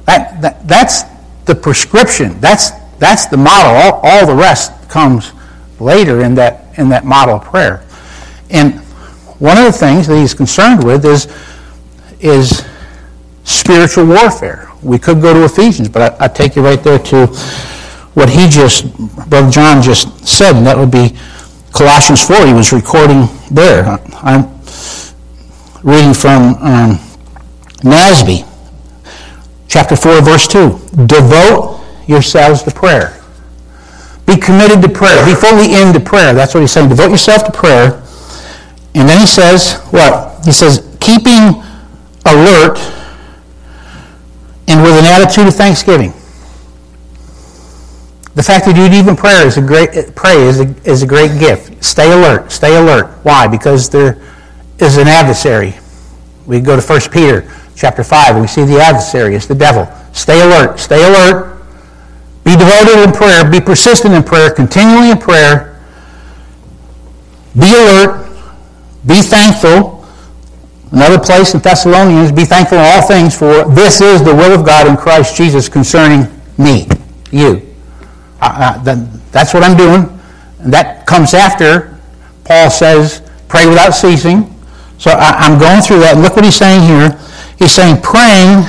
[0.05, 1.03] That, that, that's
[1.45, 2.39] the prescription.
[2.39, 3.71] That's, that's the model.
[3.71, 5.31] All, all the rest comes
[5.79, 7.83] later in that, in that model of prayer.
[8.49, 8.79] And
[9.39, 11.27] one of the things that he's concerned with is,
[12.19, 12.65] is
[13.43, 14.68] spiritual warfare.
[14.81, 17.27] We could go to Ephesians, but I, I take you right there to
[18.13, 18.95] what he just,
[19.29, 21.17] Brother John just said, and that would be
[21.71, 22.47] Colossians 4.
[22.47, 23.85] He was recording there.
[24.23, 24.43] I'm
[25.83, 26.99] reading from um,
[27.83, 28.45] NASB,
[29.67, 30.79] chapter 4, verse 2.
[31.05, 33.21] Devote yourselves to prayer.
[34.25, 35.25] Be committed to prayer.
[35.25, 36.33] Be fully into prayer.
[36.33, 36.89] That's what he's saying.
[36.89, 38.03] Devote yourself to prayer.
[38.95, 40.43] And then he says, what?
[40.45, 41.63] He says, keeping
[42.25, 42.77] alert
[44.69, 46.13] and with an attitude of thanksgiving.
[48.35, 51.39] The fact that you'd even pray is a great pray is a, is a great
[51.39, 51.83] gift.
[51.83, 52.51] Stay alert.
[52.51, 53.07] Stay alert.
[53.23, 53.47] Why?
[53.47, 54.21] Because there
[54.77, 55.73] is an adversary.
[56.45, 59.35] We go to 1 Peter chapter 5 and we see the adversary.
[59.35, 59.87] is the devil.
[60.13, 60.79] Stay alert.
[60.79, 61.57] Stay alert.
[62.43, 63.49] Be devoted in prayer.
[63.49, 64.51] Be persistent in prayer.
[64.51, 65.79] Continually in prayer.
[67.57, 68.29] Be alert.
[69.05, 69.98] Be thankful.
[70.91, 74.65] Another place in Thessalonians, be thankful in all things, for this is the will of
[74.65, 76.87] God in Christ Jesus concerning me,
[77.31, 77.61] you.
[78.41, 80.19] That's what I'm doing.
[80.59, 81.97] And that comes after
[82.43, 84.55] Paul says, pray without ceasing.
[84.97, 86.17] So I, am going through that.
[86.17, 87.13] Look what he's saying here.
[87.59, 88.65] He's saying praying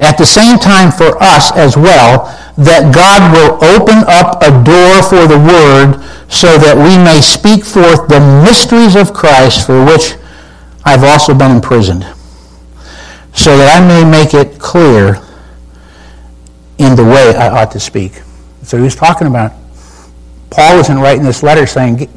[0.00, 5.02] at the same time for us as well, that God will open up a door
[5.02, 5.98] for the word
[6.30, 10.14] so that we may speak forth the mysteries of Christ for which
[10.84, 12.04] I've also been imprisoned,
[13.34, 15.22] so that I may make it clear
[16.78, 18.20] in the way I ought to speak.
[18.62, 19.52] So he was talking about,
[20.50, 22.10] Paul isn't writing this letter saying, get,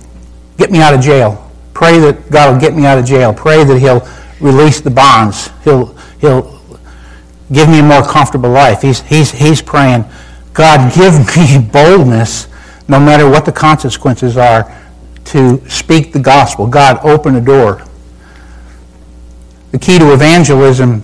[0.58, 1.52] get me out of jail.
[1.74, 3.34] Pray that God will get me out of jail.
[3.34, 4.08] Pray that he'll
[4.40, 5.50] release the bonds.
[5.64, 6.60] He'll, he'll
[7.52, 8.82] give me a more comfortable life.
[8.82, 10.06] He's, he's, he's praying,
[10.54, 12.48] God, give me boldness
[12.88, 14.72] no matter what the consequences are
[15.26, 16.68] to speak the gospel.
[16.68, 17.84] God, open a door.
[19.76, 21.04] The key to evangelism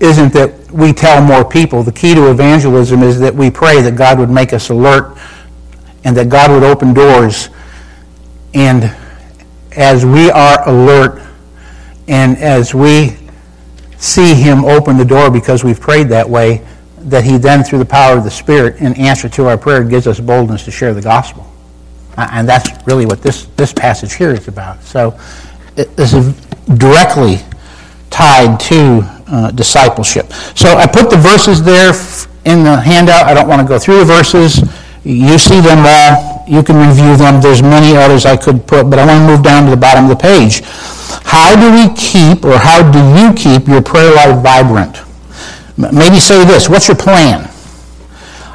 [0.00, 1.82] isn't that we tell more people.
[1.82, 5.16] The key to evangelism is that we pray that God would make us alert
[6.04, 7.48] and that God would open doors.
[8.52, 8.94] And
[9.72, 11.22] as we are alert
[12.06, 13.16] and as we
[13.96, 16.66] see him open the door because we've prayed that way,
[16.98, 20.06] that he then, through the power of the Spirit, in answer to our prayer, gives
[20.06, 21.50] us boldness to share the gospel.
[22.18, 24.82] And that's really what this, this passage here is about.
[24.82, 25.18] So
[25.76, 26.38] this is
[26.76, 27.38] directly
[28.16, 30.32] tied to uh, discipleship.
[30.56, 31.92] So I put the verses there
[32.48, 33.26] in the handout.
[33.26, 34.64] I don't want to go through the verses.
[35.04, 36.42] You see them all.
[36.48, 37.42] You can review them.
[37.42, 40.08] There's many others I could put, but I want to move down to the bottom
[40.08, 40.62] of the page.
[41.28, 44.96] How do we keep, or how do you keep your prayer life vibrant?
[45.76, 46.70] Maybe say this.
[46.70, 47.50] What's your plan?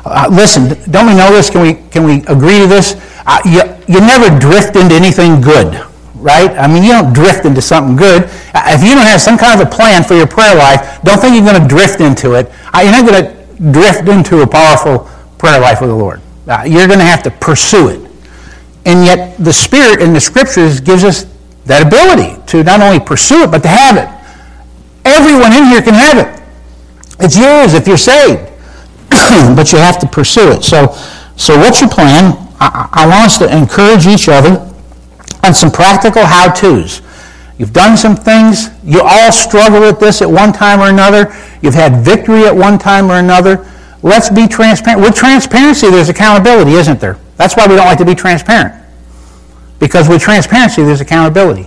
[0.03, 1.51] Uh, listen, don't we know this?
[1.51, 2.95] Can we, can we agree to this?
[3.27, 3.61] Uh, you,
[3.93, 5.90] you never drift into anything good
[6.21, 6.51] right?
[6.51, 8.23] I mean, you don't drift into something good.
[8.53, 11.19] Uh, if you don't have some kind of a plan for your prayer life, don't
[11.19, 12.51] think you're going to drift into it.
[12.73, 16.21] Uh, you're not going to drift into a powerful prayer life with the Lord.
[16.47, 18.11] Uh, you're going to have to pursue it.
[18.85, 21.25] And yet, the Spirit in the Scriptures gives us
[21.65, 24.09] that ability to not only pursue it, but to have it.
[25.05, 26.41] Everyone in here can have it.
[27.19, 28.51] It's yours if you're saved.
[29.55, 30.63] but you have to pursue it.
[30.63, 30.95] So,
[31.35, 32.37] so what's your plan?
[32.59, 34.71] I, I want us to encourage each other
[35.43, 37.01] on some practical how-tos.
[37.57, 38.69] You've done some things.
[38.83, 41.35] You all struggle with this at one time or another.
[41.61, 43.67] You've had victory at one time or another.
[44.01, 45.01] Let's be transparent.
[45.01, 47.19] With transparency, there's accountability, isn't there?
[47.37, 48.73] That's why we don't like to be transparent.
[49.79, 51.63] Because with transparency, there's accountability.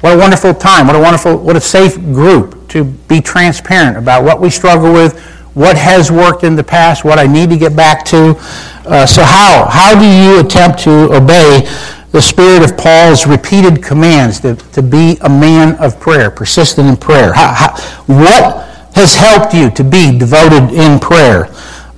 [0.00, 0.86] What a wonderful time.
[0.86, 5.18] What a wonderful, what a safe group to be transparent about what we struggle with,
[5.54, 8.36] what has worked in the past, what I need to get back to.
[8.84, 9.66] Uh, so how?
[9.70, 11.66] How do you attempt to obey
[12.12, 16.96] the spirit of Paul's repeated commands to, to be a man of prayer, persistent in
[16.96, 17.32] prayer?
[17.32, 17.76] How, how,
[18.06, 21.46] what has helped you to be devoted in prayer?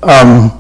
[0.03, 0.51] Um,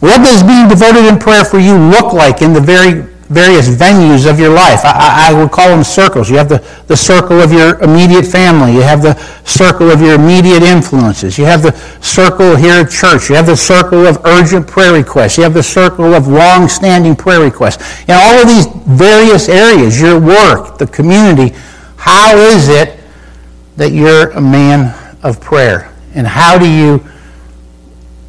[0.00, 4.28] what does being devoted in prayer for you look like in the very various venues
[4.28, 4.80] of your life.
[4.84, 6.30] I, I, would call them circles.
[6.30, 8.72] You have the, the circle of your immediate family.
[8.72, 9.14] You have the
[9.44, 11.36] circle of your immediate influences.
[11.36, 13.28] You have the circle here at church.
[13.28, 15.36] You have the circle of urgent prayer requests.
[15.36, 18.02] You have the circle of long-standing prayer requests.
[18.08, 21.54] In all of these various areas, your work, the community,
[21.96, 22.98] how is it
[23.76, 25.92] that you're a man of prayer?
[26.14, 27.06] And how do you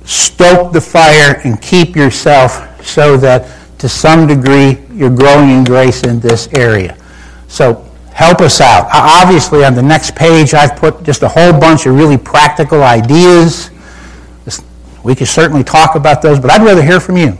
[0.03, 3.47] stoke the fire and keep yourself so that
[3.79, 6.97] to some degree, you're growing in grace in this area.
[7.47, 8.89] So help us out.
[8.93, 13.71] Obviously, on the next page, I've put just a whole bunch of really practical ideas.
[15.03, 17.37] We could certainly talk about those, but I'd rather hear from you.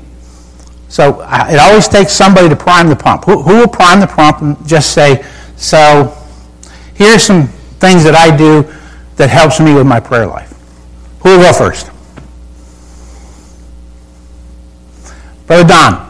[0.88, 3.26] So it always takes somebody to prime the pump.
[3.26, 5.24] Who, who will prime the pump and just say,
[5.58, 6.18] so
[6.96, 7.48] here's some
[7.80, 8.64] things that I do
[9.18, 10.54] that helps me with my prayer life.
[11.22, 11.92] Who will go first?
[15.46, 16.09] Brother Don.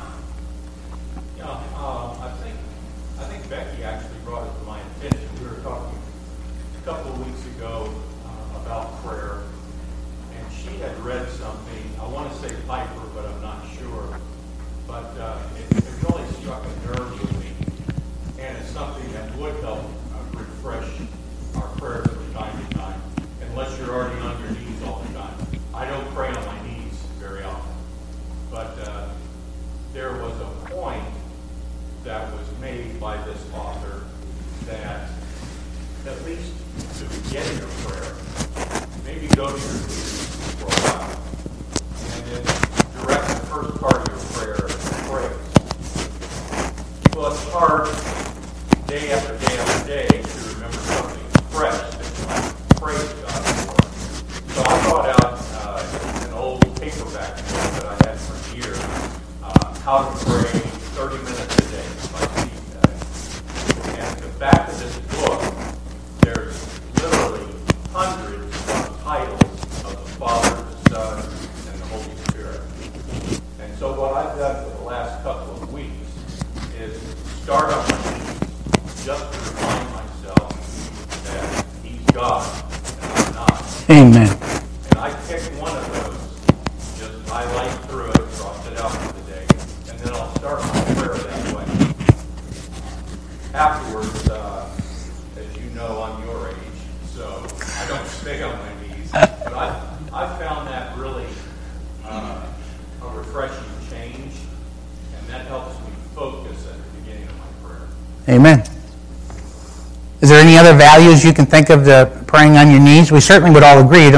[110.60, 113.12] Other values you can think of the praying on your knees?
[113.12, 114.12] We certainly would all agree.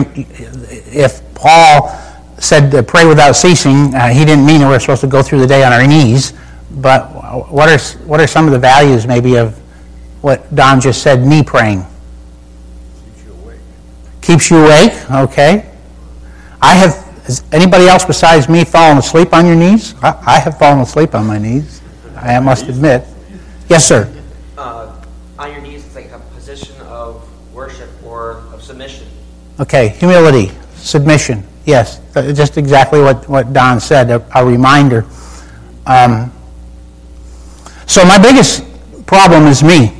[0.93, 1.89] If Paul
[2.39, 5.39] said to pray without ceasing, uh, he didn't mean that we're supposed to go through
[5.39, 6.33] the day on our knees.
[6.71, 7.09] But
[7.51, 9.57] what are, what are some of the values maybe of
[10.21, 11.85] what Don just said, me praying?
[13.05, 13.59] Keeps you awake.
[14.21, 15.69] keeps you awake, okay?
[16.61, 19.95] I have, has anybody else besides me fallen asleep on your knees?
[20.01, 21.81] I, I have fallen asleep on my knees,
[22.15, 23.05] I must admit.
[23.69, 24.11] Yes, sir.
[24.57, 24.95] Uh,
[25.39, 29.07] on your knees, it's like a position of worship or of submission.
[29.61, 35.05] Okay, humility, submission, yes, uh, just exactly what, what Don said, a, a reminder.
[35.85, 36.33] Um,
[37.85, 38.65] so my biggest
[39.05, 39.93] problem is me.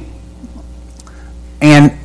[1.62, 1.95] And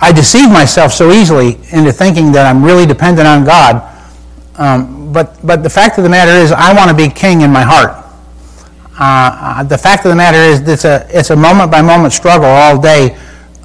[0.00, 3.88] I deceive myself so easily into thinking that I'm really dependent on God.
[4.56, 7.52] Um, but, but the fact of the matter is, I want to be king in
[7.52, 8.04] my heart.
[8.98, 12.12] Uh, uh the fact of the matter is, it's a, it's a moment by moment
[12.12, 13.16] struggle all day.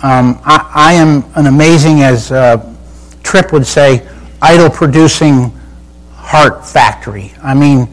[0.03, 2.75] Um, I, I, am an amazing, as uh,
[3.23, 4.07] Tripp would say,
[4.43, 5.51] idol producing
[6.13, 7.33] heart factory.
[7.41, 7.87] I mean,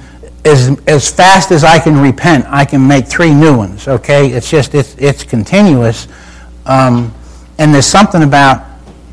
[0.44, 4.30] as, as fast as I can repent, I can make three new ones, okay?
[4.30, 6.06] It's just, it's, it's continuous.
[6.66, 7.14] Um,
[7.58, 8.66] and there's something about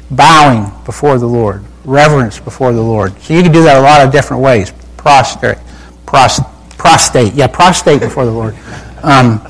[0.09, 3.19] bowing before the Lord, reverence before the Lord.
[3.21, 4.73] So you can do that a lot of different ways.
[4.97, 5.59] Prostrate,
[6.05, 6.41] prost,
[6.77, 8.55] prostate, yeah, prostate before the Lord.
[9.03, 9.41] Um,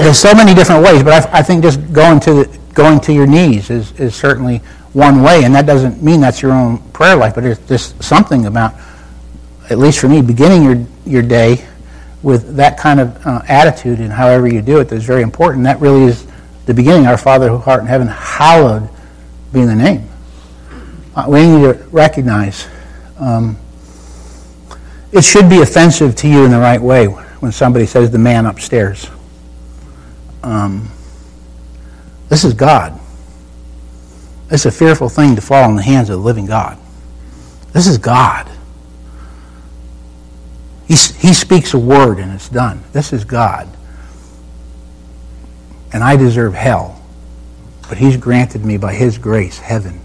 [0.00, 3.12] there's so many different ways, but I, I think just going to the, going to
[3.12, 4.58] your knees is, is certainly
[4.92, 8.46] one way, and that doesn't mean that's your own prayer life, but it's just something
[8.46, 8.72] about,
[9.68, 11.66] at least for me, beginning your your day
[12.22, 15.64] with that kind of uh, attitude and however you do it that's very important.
[15.64, 16.26] That really is
[16.66, 17.06] the beginning.
[17.06, 18.88] Our Father who art in heaven, hallowed
[19.52, 20.08] be the name.
[21.16, 22.68] Uh, we need to recognize
[23.18, 23.56] um,
[25.10, 28.46] it should be offensive to you in the right way when somebody says the man
[28.46, 29.10] upstairs.
[30.44, 30.92] Um,
[32.28, 32.98] this is God.
[34.50, 36.78] It's a fearful thing to fall in the hands of the living God.
[37.72, 38.50] This is God.
[40.86, 42.82] He, he speaks a word and it's done.
[42.92, 43.68] This is God.
[45.92, 47.00] And I deserve hell.
[47.88, 50.00] But He's granted me by His grace heaven.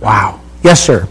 [0.00, 0.40] Wow.
[0.62, 1.08] Yes, sir.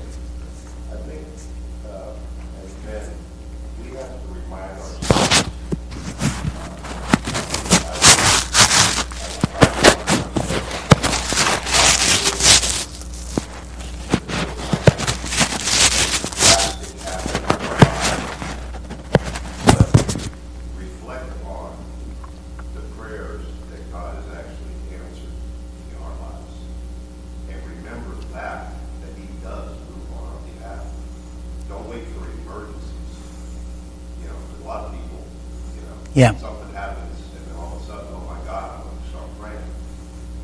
[36.15, 36.35] Yeah.
[36.35, 39.29] Something happens, and then all of a sudden, oh my God, I'm going to start
[39.39, 39.63] praying.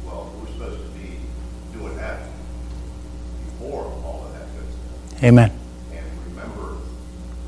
[0.03, 1.19] Well, we're supposed to be
[1.73, 2.23] doing that
[3.45, 5.08] before all of that goes down.
[5.21, 5.51] Amen.
[5.91, 6.77] And remember,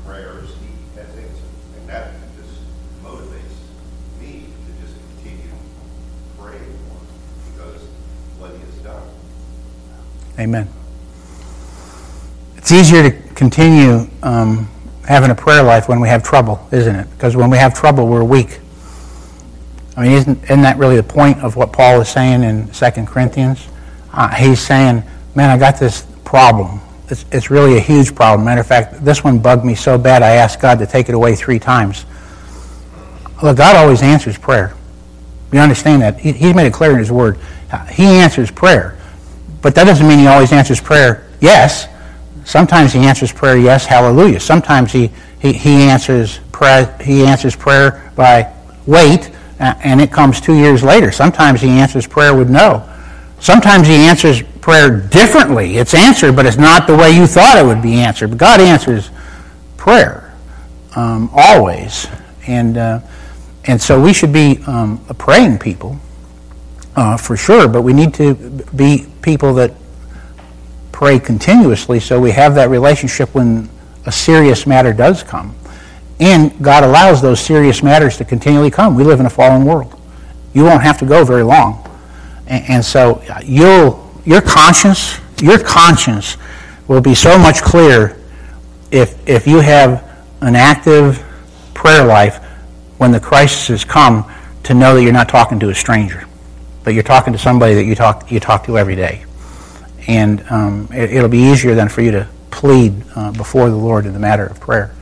[0.04, 0.50] prayers.
[0.96, 2.60] And that just
[3.02, 3.56] motivates
[4.20, 5.50] me to just continue
[6.38, 6.78] praying
[7.54, 7.80] because
[8.38, 9.02] what he has done.
[10.38, 10.68] Amen.
[12.58, 14.68] It's easier to continue um,
[15.06, 17.10] having a prayer life when we have trouble, isn't it?
[17.12, 18.60] Because when we have trouble, we're weak.
[19.96, 22.90] I mean, isn't, isn't that really the point of what Paul is saying in 2
[23.06, 23.66] Corinthians?
[24.12, 25.02] Uh, he's saying,
[25.34, 26.80] man, I got this problem.
[27.12, 28.46] It's, it's really a huge problem.
[28.46, 31.14] Matter of fact, this one bugged me so bad I asked God to take it
[31.14, 32.06] away three times.
[33.42, 34.74] Well, God always answers prayer.
[35.52, 36.18] You understand that?
[36.18, 37.38] He, he's made it clear in His Word.
[37.90, 38.96] He answers prayer.
[39.60, 41.86] But that doesn't mean He always answers prayer yes.
[42.44, 44.40] Sometimes he answers prayer, yes, hallelujah.
[44.40, 48.52] Sometimes he, he, he, answers, prayer, he answers prayer by
[48.86, 51.12] wait, and it comes two years later.
[51.12, 52.88] Sometimes he answers prayer with no.
[53.42, 55.76] Sometimes he answers prayer differently.
[55.76, 58.28] It's answered, but it's not the way you thought it would be answered.
[58.28, 59.10] But God answers
[59.76, 60.32] prayer
[60.94, 62.06] um, always.
[62.46, 63.00] And, uh,
[63.64, 65.96] and so we should be um, a praying people
[66.94, 68.34] uh, for sure, but we need to
[68.76, 69.74] be people that
[70.92, 73.68] pray continuously so we have that relationship when
[74.06, 75.52] a serious matter does come.
[76.20, 78.94] And God allows those serious matters to continually come.
[78.94, 80.00] We live in a fallen world.
[80.54, 81.88] You won't have to go very long.
[82.46, 86.36] And, and so uh, you'll, your conscience, your conscience
[86.88, 88.18] will be so much clearer
[88.90, 90.08] if, if you have
[90.40, 91.24] an active
[91.74, 92.38] prayer life
[92.98, 94.30] when the crisis has come
[94.64, 96.24] to know that you're not talking to a stranger,
[96.84, 99.24] but you're talking to somebody that you talk, you talk to every day
[100.06, 104.06] and um, it, will be easier then for you to plead uh, before the Lord
[104.06, 104.94] in the matter of prayer.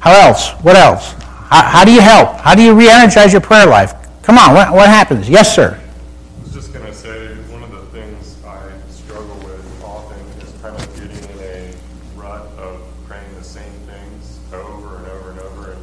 [0.00, 0.50] How else?
[0.62, 1.12] What else?
[1.48, 2.36] How, how do you help?
[2.40, 3.94] How do you re-energize your prayer life?
[4.22, 5.28] Come on, what, what happens?
[5.28, 5.80] Yes, sir.
[5.80, 10.52] I was just going to say one of the things I struggle with often is
[10.60, 11.74] kind of getting in a
[12.16, 15.82] rut of praying the same things over and over and over, and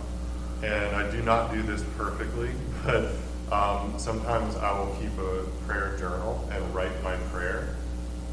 [0.63, 2.51] and I do not do this perfectly,
[2.85, 3.11] but
[3.51, 7.75] um, sometimes I will keep a prayer journal and write my prayer.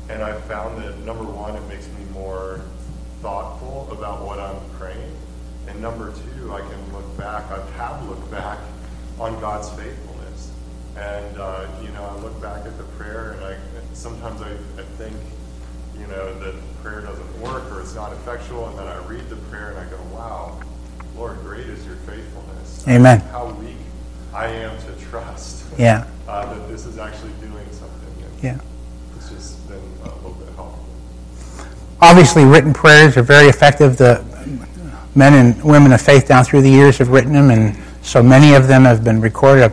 [0.09, 2.63] And I've found that number one, it makes me more
[3.23, 5.13] thoughtful about what I'm praying.
[5.69, 8.59] And number two, I can look back, I have looked back
[9.19, 10.53] on God's faithfulness.
[10.97, 13.57] And, uh, you know, I look back at the prayer and I
[13.95, 15.17] sometimes I, I think,
[15.99, 18.69] you know, that prayer doesn't work or it's not effectual.
[18.69, 20.61] And then I read the prayer and I go, wow,
[21.17, 22.87] Lord, great is your faithfulness.
[22.89, 23.21] Amen.
[23.21, 23.77] How weak
[24.35, 26.07] I am to trust Yeah.
[26.29, 28.25] uh, that this is actually doing something.
[28.25, 28.59] And Yeah.
[29.17, 30.85] It's just been a little bit helpful.
[32.01, 33.97] Obviously, written prayers are very effective.
[33.97, 34.23] The
[35.15, 38.55] men and women of faith down through the years have written them, and so many
[38.55, 39.73] of them have been recorded.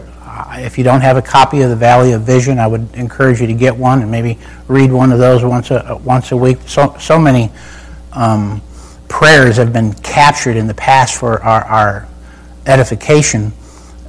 [0.55, 3.47] If you don't have a copy of the Valley of Vision, I would encourage you
[3.47, 6.57] to get one and maybe read one of those once a once a week.
[6.67, 7.51] So so many
[8.13, 8.61] um,
[9.07, 12.07] prayers have been captured in the past for our, our
[12.65, 13.51] edification.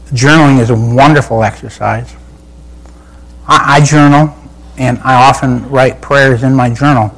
[0.06, 2.14] Journaling is a wonderful exercise.
[3.46, 4.34] I, I journal,
[4.78, 7.14] and I often write prayers in my journal.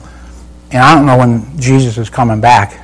[0.70, 2.81] And I don't know when Jesus is coming back,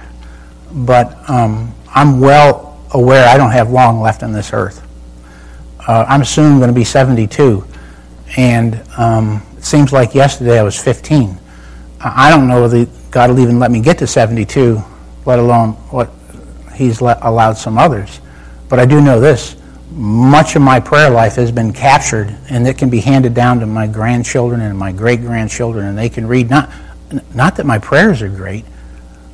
[0.73, 4.87] but um, I'm well aware I don't have long left on this earth.
[5.87, 7.65] Uh, I'm soon going to be 72,
[8.37, 11.37] and um, it seems like yesterday I was 15.
[12.01, 14.81] I don't know whether God will even let me get to 72,
[15.27, 16.11] let alone what
[16.75, 18.21] He's let, allowed some others.
[18.69, 19.57] But I do know this
[19.91, 23.67] much of my prayer life has been captured, and it can be handed down to
[23.67, 26.49] my grandchildren and my great grandchildren, and they can read.
[26.49, 26.71] Not,
[27.35, 28.65] not that my prayers are great,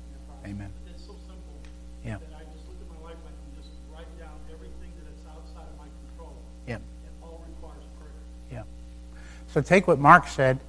[9.53, 10.59] So take what Mark said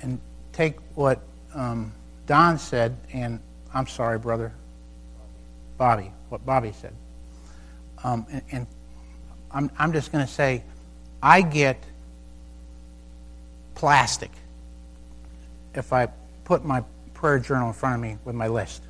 [0.00, 0.18] and
[0.52, 1.20] take what
[1.54, 1.92] um,
[2.26, 3.38] Don said, and
[3.74, 4.52] I'm sorry, brother,
[5.76, 6.94] Bobby, what Bobby said.
[8.02, 8.66] Um, and, and
[9.50, 10.62] I'm, I'm just going to say,
[11.22, 11.82] I get
[13.74, 14.30] plastic
[15.74, 16.08] if I
[16.44, 18.82] put my prayer journal in front of me with my list.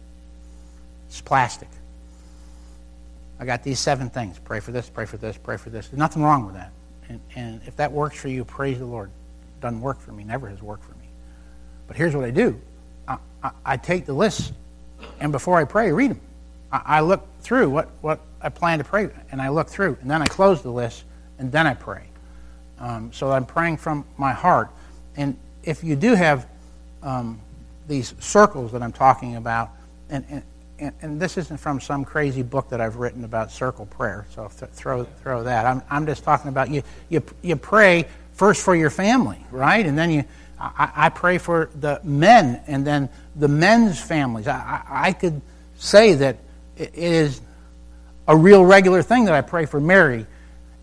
[1.09, 1.69] It's plastic.
[3.41, 4.39] I got these seven things.
[4.39, 5.89] Pray for this, pray for this, pray for this.
[5.89, 6.73] There's nothing wrong with that.
[7.09, 9.11] And, and if that works for you, praise the Lord.
[9.65, 11.09] Doesn't work for me, never has worked for me.
[11.87, 12.61] But here's what I do
[13.09, 14.53] I, I, I take the list,
[15.21, 16.21] and before I pray, read them.
[16.71, 20.11] I, I look through what, what I plan to pray, and I look through, and
[20.11, 21.05] then I close the list,
[21.39, 22.03] and then I pray.
[22.79, 24.69] Um, so I'm praying from my heart.
[25.17, 26.47] And if you do have
[27.03, 27.41] um,
[27.89, 29.71] these circles that I'm talking about,
[30.11, 30.43] and, and,
[30.79, 34.51] and, and this isn't from some crazy book that I've written about circle prayer, so
[34.59, 35.65] th- throw, throw that.
[35.65, 39.85] I'm, I'm just talking about you, you, you pray first for your family, right?
[39.85, 40.25] And then you,
[40.61, 44.47] I, I pray for the men, and then the men's families.
[44.47, 45.41] I, I, I could
[45.77, 46.37] say that
[46.77, 47.41] it is
[48.27, 50.27] a real regular thing that I pray for Mary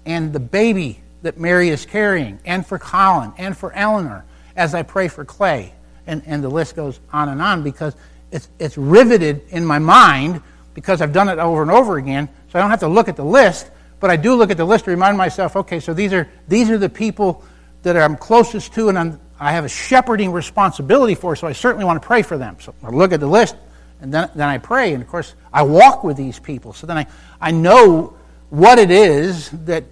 [0.05, 4.25] and the baby that Mary is carrying, and for Colin, and for Eleanor,
[4.55, 5.73] as I pray for Clay.
[6.07, 7.95] And, and the list goes on and on because
[8.31, 10.41] it's, it's riveted in my mind
[10.73, 12.27] because I've done it over and over again.
[12.51, 13.69] So I don't have to look at the list,
[14.01, 16.69] but I do look at the list to remind myself okay, so these are, these
[16.69, 17.45] are the people
[17.83, 21.85] that I'm closest to and I'm, I have a shepherding responsibility for, so I certainly
[21.85, 22.57] want to pray for them.
[22.59, 23.55] So I look at the list
[24.01, 24.93] and then, then I pray.
[24.93, 26.73] And of course, I walk with these people.
[26.73, 27.07] So then I,
[27.39, 28.17] I know
[28.49, 29.85] what it is that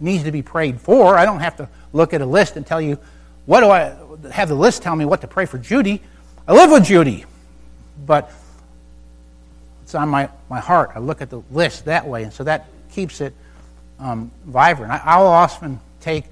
[0.00, 1.16] needs to be prayed for.
[1.16, 2.98] I don't have to look at a list and tell you
[3.46, 3.96] what do I
[4.30, 6.02] have the list tell me what to pray for Judy?
[6.46, 7.24] I live with Judy.
[8.06, 8.30] But
[9.82, 10.92] it's on my, my heart.
[10.94, 13.32] I look at the list that way, and so that keeps it
[13.98, 14.92] um, vibrant.
[14.92, 16.24] I, I'll often take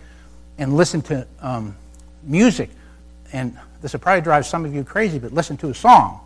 [0.59, 1.77] and listen to um,
[2.23, 2.71] music,
[3.33, 6.21] and this will probably drive some of you crazy, but listen to a song,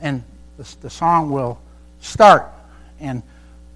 [0.00, 0.22] and
[0.56, 1.60] the, the song will
[2.00, 2.46] start,
[3.00, 3.22] and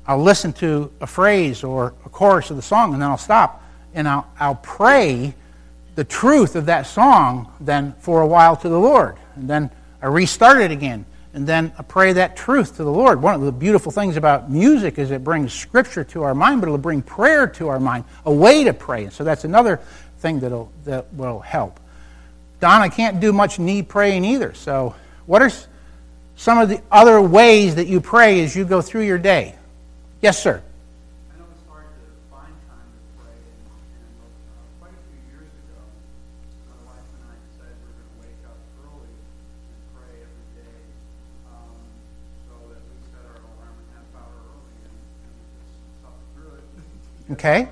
[0.07, 3.63] I'll listen to a phrase or a chorus of the song, and then I'll stop,
[3.95, 5.35] and I'll, I'll pray
[5.97, 10.07] the truth of that song then for a while to the Lord, and then I
[10.07, 11.05] restart it again
[11.37, 13.21] and then pray that truth to the Lord.
[13.21, 16.69] One of the beautiful things about music is it brings scripture to our mind, but
[16.69, 19.05] it'll bring prayer to our mind, a way to pray.
[19.05, 19.79] And so that's another
[20.21, 21.79] thing that'll, that will help.
[22.61, 24.55] Don, I can't do much knee praying either.
[24.55, 24.95] So,
[25.27, 25.51] what are
[26.37, 29.57] some of the other ways that you pray as you go through your day?
[30.23, 30.63] Yes, sir.
[47.29, 47.69] Morning.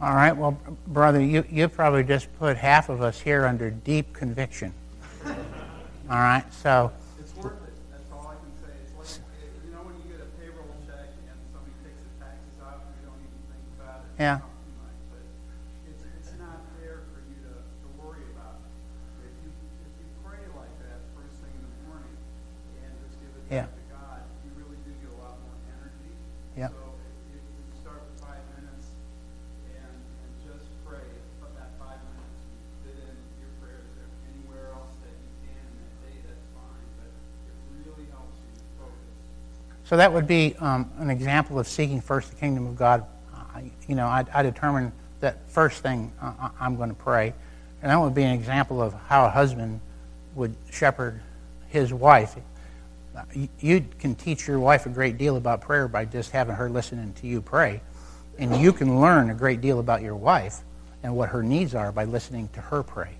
[0.00, 0.36] All right.
[0.36, 4.72] Well, brother, you, you probably just put half of us here under deep conviction.
[5.26, 5.34] All
[6.08, 6.44] right.
[6.54, 6.92] So.
[7.18, 7.72] It's worth it.
[7.90, 8.74] That's all I can say.
[9.00, 9.22] It's like,
[9.66, 12.94] you know, when you get a payroll check and somebody takes the taxes out, and
[12.96, 14.22] you don't even think about it.
[14.22, 14.49] Yeah.
[23.50, 23.66] Yeah.
[23.90, 26.14] God, you really do get a lot more energy.
[26.56, 26.68] Yeah.
[26.70, 26.94] So
[27.34, 28.94] if you start with five minutes
[29.74, 31.02] and, and just pray
[31.42, 32.46] for that five minutes,
[32.86, 34.06] fit in your prayers there.
[34.30, 36.86] Anywhere else that you can in that day, that's fine.
[36.94, 38.94] But it really helps you focus.
[39.82, 43.02] So that would be um, an example of seeking first the kingdom of God.
[43.34, 47.34] I, you know, I, I determine that first thing uh, I'm going to pray.
[47.82, 49.80] And that would be an example of how a husband
[50.36, 51.20] would shepherd
[51.68, 52.36] his wife
[53.58, 57.12] you can teach your wife a great deal about prayer by just having her listening
[57.14, 57.80] to you pray.
[58.38, 60.60] And you can learn a great deal about your wife
[61.02, 63.14] and what her needs are by listening to her pray.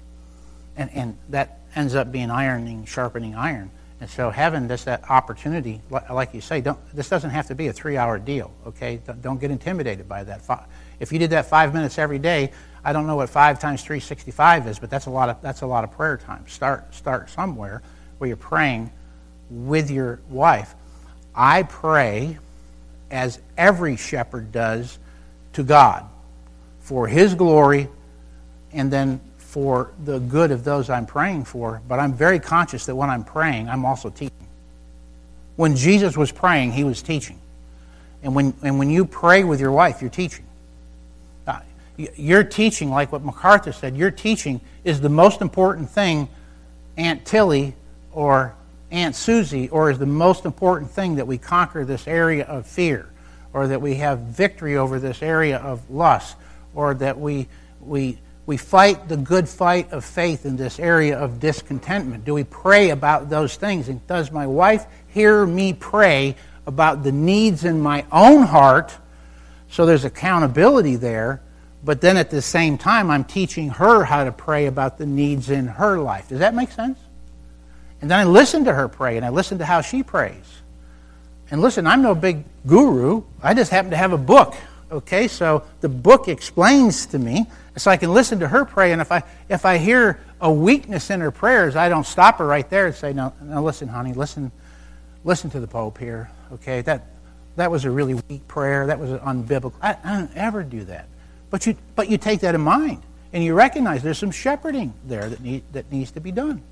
[0.76, 3.70] And, and that ends up being ironing, sharpening iron.
[4.00, 7.66] And so having this that opportunity, like you say, don't, this doesn't have to be
[7.66, 9.00] a three-hour deal, okay?
[9.20, 10.40] Don't get intimidated by that.
[11.00, 12.50] If you did that five minutes every day,
[12.82, 15.66] I don't know what five times 365 is, but that's a lot of, that's a
[15.66, 16.48] lot of prayer time.
[16.48, 17.82] Start, start somewhere
[18.16, 18.90] where you're praying
[19.50, 20.74] with your wife.
[21.34, 22.38] I pray,
[23.10, 24.98] as every shepherd does,
[25.54, 26.06] to God
[26.80, 27.88] for His glory
[28.72, 31.82] and then for the good of those I'm praying for.
[31.88, 34.30] But I'm very conscious that when I'm praying, I'm also teaching.
[35.56, 37.38] When Jesus was praying, He was teaching.
[38.22, 40.44] And when, and when you pray with your wife, you're teaching.
[41.46, 41.60] Uh,
[41.96, 46.28] your teaching, like what MacArthur said, your teaching is the most important thing
[46.96, 47.74] Aunt Tilly
[48.12, 48.54] or
[48.90, 53.08] Aunt Susie, or is the most important thing that we conquer this area of fear,
[53.52, 56.36] or that we have victory over this area of lust,
[56.74, 57.48] or that we,
[57.80, 62.24] we, we fight the good fight of faith in this area of discontentment?
[62.24, 63.88] Do we pray about those things?
[63.88, 66.36] And does my wife hear me pray
[66.66, 68.96] about the needs in my own heart?
[69.68, 71.42] So there's accountability there.
[71.82, 75.48] But then at the same time, I'm teaching her how to pray about the needs
[75.48, 76.28] in her life.
[76.28, 76.98] Does that make sense?
[78.00, 80.60] And then I listen to her pray, and I listen to how she prays.
[81.50, 83.24] And listen, I'm no big guru.
[83.42, 84.54] I just happen to have a book.
[84.90, 87.46] Okay, so the book explains to me,
[87.76, 88.92] so I can listen to her pray.
[88.92, 92.46] And if I if I hear a weakness in her prayers, I don't stop her
[92.46, 94.50] right there and say, "No, no, listen, honey, listen,
[95.22, 97.06] listen to the Pope here." Okay, that
[97.54, 98.86] that was a really weak prayer.
[98.86, 99.74] That was unbiblical.
[99.80, 101.06] I, I don't ever do that.
[101.50, 105.28] But you but you take that in mind, and you recognize there's some shepherding there
[105.28, 106.62] that need, that needs to be done.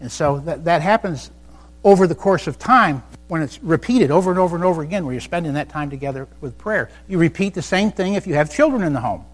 [0.00, 1.30] And so that, that happens
[1.84, 5.12] over the course of time when it's repeated over and over and over again, where
[5.12, 6.90] you're spending that time together with prayer.
[7.08, 9.24] You repeat the same thing if you have children in the home.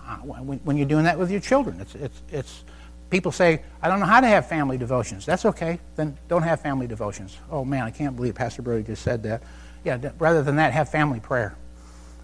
[0.00, 2.64] Uh, when, when, you're doing that with your children, it's, it's, it's,
[3.10, 5.24] people say, I don't know how to have family devotions.
[5.24, 5.78] That's okay.
[5.96, 7.36] Then don't have family devotions.
[7.50, 9.42] Oh, man, I can't believe Pastor Brody just said that.
[9.84, 11.54] Yeah, rather than that, have family prayer.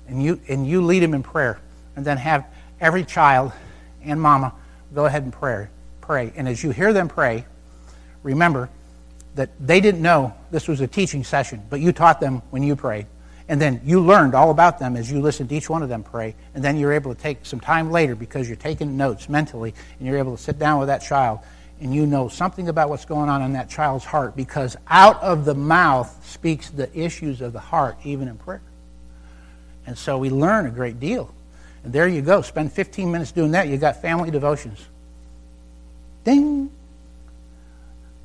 [0.09, 1.61] And you, and you lead them in prayer.
[1.96, 2.46] And then have
[2.80, 3.52] every child
[4.02, 4.54] and mama
[4.94, 5.68] go ahead and pray
[6.09, 6.32] pray.
[6.36, 7.44] And as you hear them pray,
[8.22, 8.70] remember
[9.34, 12.74] that they didn't know this was a teaching session, but you taught them when you
[12.74, 13.06] prayed.
[13.46, 16.02] And then you learned all about them as you listened to each one of them
[16.02, 16.34] pray.
[16.54, 20.09] And then you're able to take some time later because you're taking notes mentally and
[20.09, 21.40] you're able to sit down with that child
[21.78, 25.44] and you know something about what's going on in that child's heart because out of
[25.44, 28.62] the mouth speaks the issues of the heart, even in prayer.
[29.86, 31.34] And so we learn a great deal.
[31.84, 32.40] And there you go.
[32.40, 33.68] Spend 15 minutes doing that.
[33.68, 34.86] You got family devotions.
[36.28, 36.70] Ding.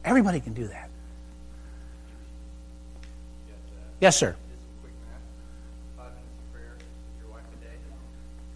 [0.04, 0.90] Everybody can do that.
[4.02, 4.36] Yes, sir.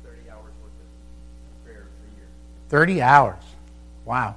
[0.04, 2.28] Thirty hours worth of prayer for a year.
[2.68, 3.44] 30 hours.
[4.04, 4.36] Wow.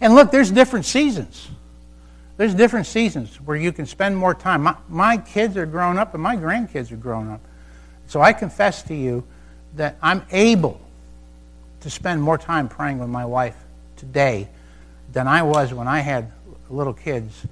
[0.00, 1.48] And look, there's different seasons.
[2.36, 4.62] There's different seasons where you can spend more time.
[4.62, 7.40] My, my kids are grown up and my grandkids are grown up.
[8.06, 9.24] So I confess to you
[9.74, 10.80] that I'm able
[11.80, 13.56] to spend more time praying with my wife
[13.98, 14.48] today
[15.12, 16.30] than I was when I had
[16.70, 17.46] little kids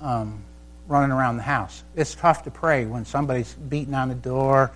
[0.00, 0.42] um,
[0.86, 1.82] running around the house.
[1.94, 4.70] It's tough to pray when somebody's beating on the door.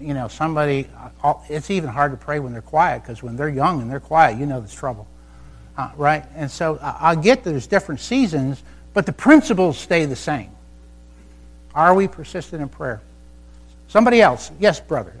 [0.00, 0.88] You know, somebody,
[1.22, 4.00] uh, it's even hard to pray when they're quiet because when they're young and they're
[4.00, 5.06] quiet, you know there's trouble.
[5.76, 6.24] Uh, right?
[6.34, 10.50] And so I get that there's different seasons, but the principles stay the same.
[11.74, 13.00] Are we persistent in prayer?
[13.88, 14.50] Somebody else.
[14.60, 15.12] Yes, brother.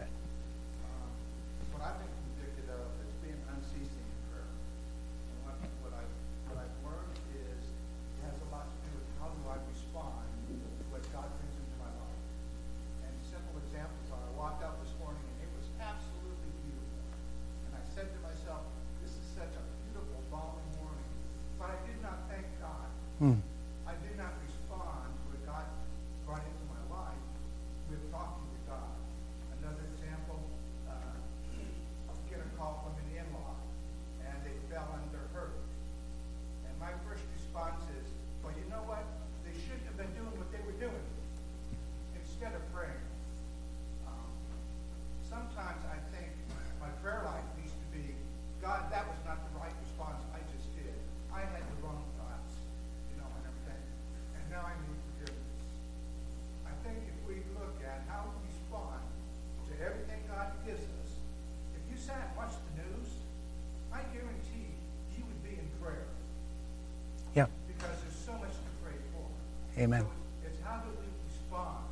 [69.76, 70.06] Amen.
[70.44, 71.84] It's how do we respond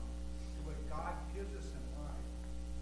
[0.54, 2.14] to what God gives us in life.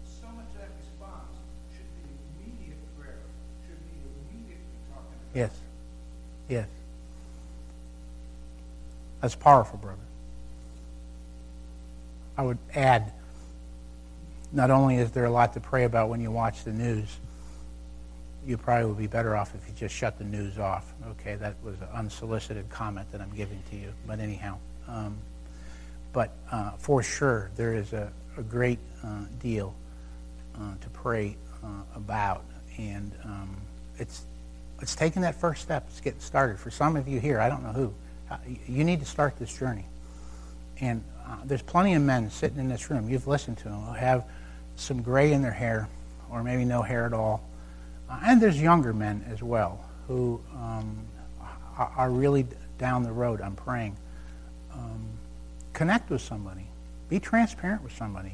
[0.05, 1.33] So much of that response
[1.73, 2.05] should be
[2.37, 3.25] immediate prayer,
[3.65, 3.97] should be
[4.29, 5.35] immediately talking to God.
[5.35, 5.51] Yes.
[6.49, 6.67] Yes.
[9.21, 9.97] That's powerful, brother.
[12.37, 13.11] I would add
[14.51, 17.17] not only is there a lot to pray about when you watch the news,
[18.45, 20.93] you probably would be better off if you just shut the news off.
[21.11, 23.93] Okay, that was an unsolicited comment that I'm giving to you.
[24.07, 25.17] But anyhow, um,
[26.13, 29.73] but uh, for sure, there is a, a great uh, deal
[30.55, 32.43] uh, to pray uh, about,
[32.77, 33.55] and um,
[33.97, 34.23] it's
[34.81, 35.85] it's taking that first step.
[35.89, 36.59] It's getting started.
[36.59, 37.93] For some of you here, I don't know who,
[38.31, 39.85] uh, you need to start this journey.
[40.79, 43.07] And uh, there's plenty of men sitting in this room.
[43.07, 44.25] You've listened to them who have
[44.77, 45.87] some gray in their hair,
[46.31, 47.43] or maybe no hair at all.
[48.09, 50.97] And there's younger men as well who um,
[51.77, 52.45] are really
[52.77, 53.39] down the road.
[53.39, 53.95] I'm praying.
[54.73, 55.07] Um,
[55.73, 56.65] connect with somebody.
[57.09, 58.33] Be transparent with somebody.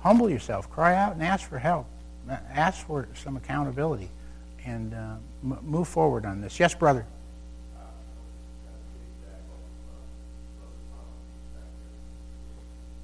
[0.00, 0.70] Humble yourself.
[0.70, 1.86] Cry out and ask for help.
[2.28, 4.08] Uh, Ask for some accountability,
[4.64, 6.60] and uh, m- move forward on this.
[6.60, 7.06] Yes, brother.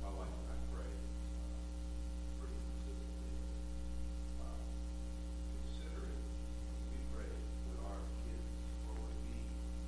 [0.02, 1.48] My wife and I pray uh,
[2.38, 3.32] pretty consistently.
[4.36, 4.60] Uh,
[5.64, 6.20] Considering
[6.92, 7.30] we pray
[7.72, 8.52] with our kids
[8.84, 9.32] or when we,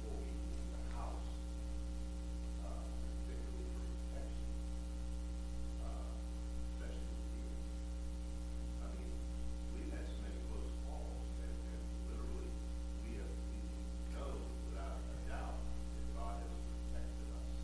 [0.01, 1.29] before we leave the house,
[2.64, 4.49] uh, particularly for protection,
[5.85, 6.09] uh,
[6.81, 7.49] especially with you.
[8.81, 9.12] I mean,
[9.76, 12.49] we've had so many close calls and, and literally,
[13.05, 13.61] we have, we
[14.16, 14.33] know
[14.72, 17.55] without a doubt that God has protected us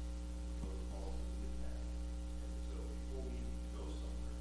[0.61, 1.83] from those calls that we've had.
[2.45, 3.37] And so before we
[3.75, 4.39] go somewhere,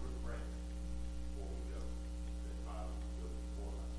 [0.00, 3.96] we're praying before we go, that God will go before us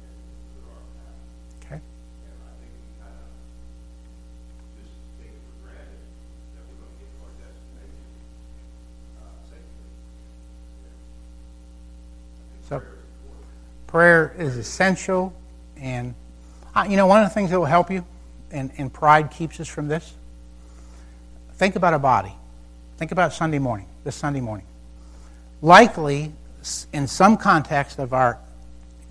[0.00, 0.12] and
[0.50, 1.18] clear our path.
[1.64, 1.80] Okay.
[1.80, 3.30] And I think we kind of
[4.80, 6.02] just take it for granted
[6.56, 8.08] that we're going to get to our destination
[9.20, 9.88] uh, safely.
[9.90, 13.48] And I think So- prayer is important.
[13.90, 15.32] Prayer is essential,
[15.76, 16.14] and
[16.76, 18.04] uh, you know one of the things that will help you,
[18.52, 20.14] and, and pride keeps us from this.
[21.54, 22.32] Think about a body.
[22.98, 23.86] Think about Sunday morning.
[24.04, 24.64] This Sunday morning.
[25.60, 26.32] Likely,
[26.92, 28.38] in some context of our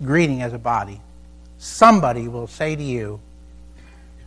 [0.02, 1.02] greeting as a body,
[1.58, 3.20] somebody will say to you,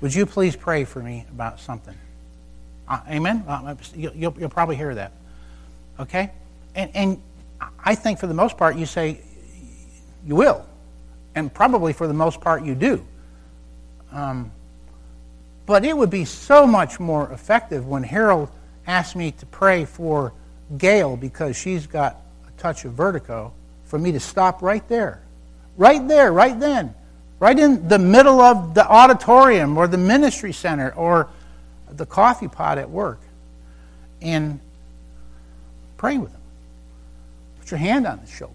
[0.01, 1.95] "Would you please pray for me about something?"
[2.87, 3.43] Uh, amen.
[3.47, 5.13] Uh, you'll, you'll, you'll probably hear that.
[5.99, 6.29] Okay,
[6.75, 7.21] and and
[7.83, 9.19] I think for the most part you say
[10.25, 10.65] you will.
[11.35, 13.05] And probably for the most part you do.
[14.11, 14.51] Um,
[15.65, 18.49] but it would be so much more effective when Harold
[18.85, 20.33] asked me to pray for
[20.77, 23.53] Gail because she's got a touch of vertigo,
[23.85, 25.21] for me to stop right there.
[25.77, 26.93] Right there, right then.
[27.39, 31.29] Right in the middle of the auditorium or the ministry center or
[31.89, 33.19] the coffee pot at work.
[34.21, 34.59] And
[35.97, 36.41] pray with them.
[37.59, 38.53] Put your hand on his shoulder.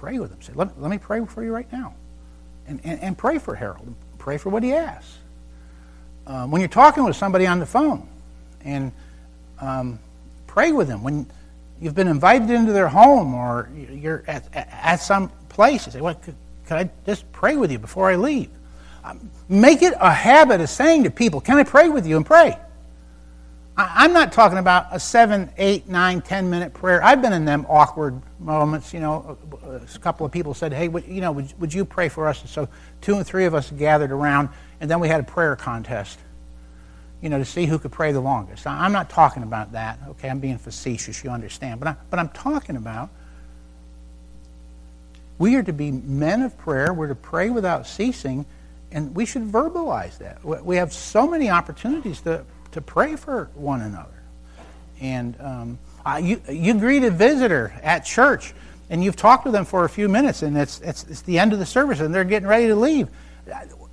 [0.00, 0.40] Pray with him.
[0.40, 1.92] Say, let, let me pray for you right now.
[2.66, 3.94] And, and, and pray for Harold.
[4.16, 5.18] Pray for what he asks.
[6.26, 8.08] Um, when you're talking with somebody on the phone,
[8.64, 8.92] and
[9.60, 9.98] um,
[10.46, 11.02] pray with them.
[11.02, 11.26] When
[11.82, 16.14] you've been invited into their home or you're at, at some place, you say, well,
[16.14, 16.34] could,
[16.64, 18.48] could I just pray with you before I leave?
[19.04, 22.16] Um, make it a habit of saying to people, can I pray with you?
[22.16, 22.56] And pray.
[23.90, 27.02] I'm not talking about a seven, eight, nine, ten minute prayer.
[27.02, 28.92] I've been in them awkward moments.
[28.92, 32.26] You know, a couple of people said, "Hey, you know, would, would you pray for
[32.28, 32.68] us?" And so
[33.00, 34.48] two and three of us gathered around,
[34.80, 36.18] and then we had a prayer contest.
[37.20, 38.66] You know, to see who could pray the longest.
[38.66, 39.98] I'm not talking about that.
[40.10, 41.22] Okay, I'm being facetious.
[41.22, 41.78] You understand?
[41.78, 43.10] But I, but I'm talking about
[45.38, 46.92] we are to be men of prayer.
[46.92, 48.44] We're to pray without ceasing,
[48.92, 50.44] and we should verbalize that.
[50.44, 54.22] We have so many opportunities to to pray for one another.
[55.00, 58.52] And um, uh, you, you greet a visitor at church,
[58.90, 61.52] and you've talked with them for a few minutes, and it's, it's, it's the end
[61.52, 63.08] of the service, and they're getting ready to leave.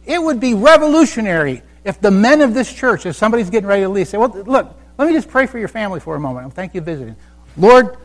[0.06, 3.90] It would be revolutionary if the men of this church, if somebody's getting ready to
[3.90, 6.54] leave, say, Well, look, let me just pray for your family for a moment.
[6.54, 7.16] Thank you for visiting.
[7.56, 7.98] Lord,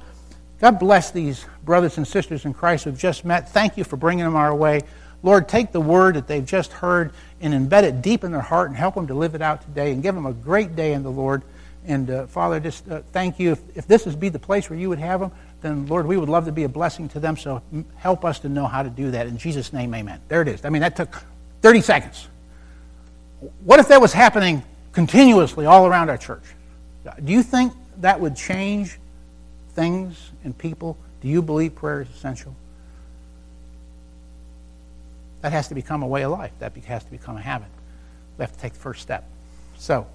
[0.60, 3.48] God bless these brothers and sisters in Christ who've just met.
[3.48, 4.82] Thank you for bringing them our way.
[5.24, 7.12] Lord, take the word that they've just heard
[7.42, 9.92] and embed it deep in their heart and help them to live it out today
[9.92, 11.42] and give them a great day in the Lord.
[11.84, 13.52] And uh, Father, just uh, thank you.
[13.52, 16.16] If, if this is be the place where you would have them, then Lord, we
[16.16, 17.36] would love to be a blessing to them.
[17.36, 17.60] So
[17.96, 19.26] help us to know how to do that.
[19.26, 20.20] In Jesus' name, amen.
[20.28, 20.64] There it is.
[20.64, 21.22] I mean, that took
[21.62, 22.28] 30 seconds.
[23.64, 24.62] What if that was happening
[24.92, 26.44] continuously all around our church?
[27.24, 28.98] Do you think that would change
[29.70, 30.96] things and people?
[31.20, 32.54] Do you believe prayer is essential?
[35.42, 36.52] That has to become a way of life.
[36.60, 37.68] That has to become a habit.
[38.38, 39.28] We have to take the first step.
[39.76, 40.06] So,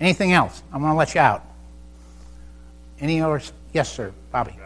[0.00, 0.62] anything else?
[0.72, 1.44] I'm going to let you out.
[3.00, 3.40] Any other?
[3.72, 4.12] Yes, sir.
[4.30, 4.56] Bobby.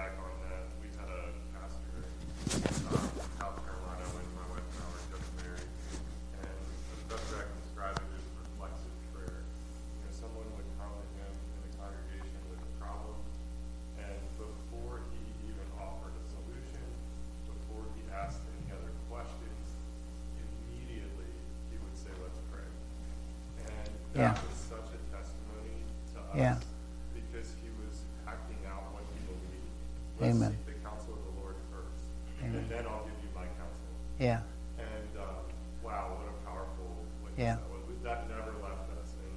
[24.16, 24.32] That yeah.
[24.32, 25.76] was such a testimony
[26.16, 26.56] to us yeah.
[27.12, 29.76] because he was acting out what he believed.
[30.16, 30.56] Let's Amen.
[30.56, 32.00] seek the counsel of the Lord first,
[32.40, 32.56] Amen.
[32.56, 33.92] and then I'll give you my counsel.
[34.16, 34.40] Yeah.
[34.80, 35.44] And um,
[35.84, 36.88] wow, what a powerful
[37.20, 37.60] witness yeah.
[37.60, 37.84] that was.
[38.08, 39.36] That never left us, and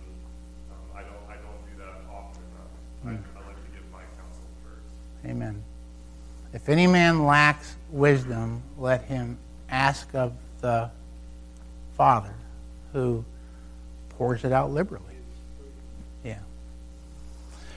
[0.71, 2.71] um, I don't I don't do that often enough.
[3.03, 3.19] Mm.
[3.35, 4.95] I, I like to give my counsel first.
[5.27, 5.59] Amen.
[6.53, 10.89] If any man lacks wisdom, let him ask of the
[11.97, 12.35] Father
[12.93, 13.25] who
[14.19, 15.15] pours it out liberally.
[16.25, 16.39] Yeah.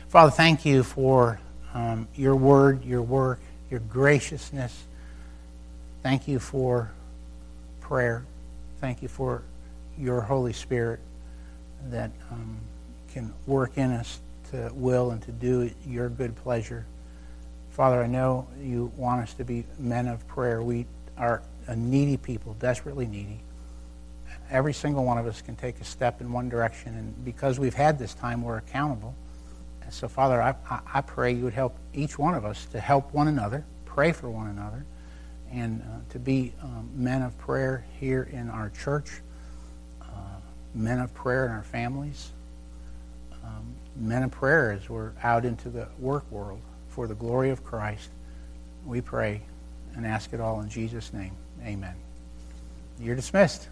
[0.09, 1.39] Father, thank you for
[1.73, 3.39] um, your word, your work,
[3.71, 4.77] your graciousness.
[6.03, 6.91] Thank you for
[7.81, 8.25] prayer.
[8.81, 9.43] Thank you for
[9.97, 10.99] your Holy Spirit
[11.91, 12.59] that um,
[13.13, 14.19] can work in us
[14.51, 16.87] to will and to do your good pleasure.
[17.71, 20.61] Father, I know you want us to be men of prayer.
[20.61, 20.87] We
[21.17, 23.39] are a needy people, desperately needy
[24.53, 26.95] every single one of us can take a step in one direction.
[26.95, 29.15] And because we've had this time, we're accountable.
[29.83, 30.55] And so, Father, I,
[30.93, 34.31] I pray you would help each one of us to help one another, pray for
[34.31, 34.85] one another,
[35.51, 39.21] and uh, to be um, men of prayer here in our church,
[40.03, 40.07] uh,
[40.75, 42.31] men of prayer in our families,
[43.45, 47.65] um, men of prayer as we're out into the work world for the glory of
[47.65, 48.11] Christ.
[48.85, 49.41] We pray
[49.95, 51.33] and ask it all in Jesus' name.
[51.65, 51.95] Amen.
[52.99, 53.69] You're dismissed.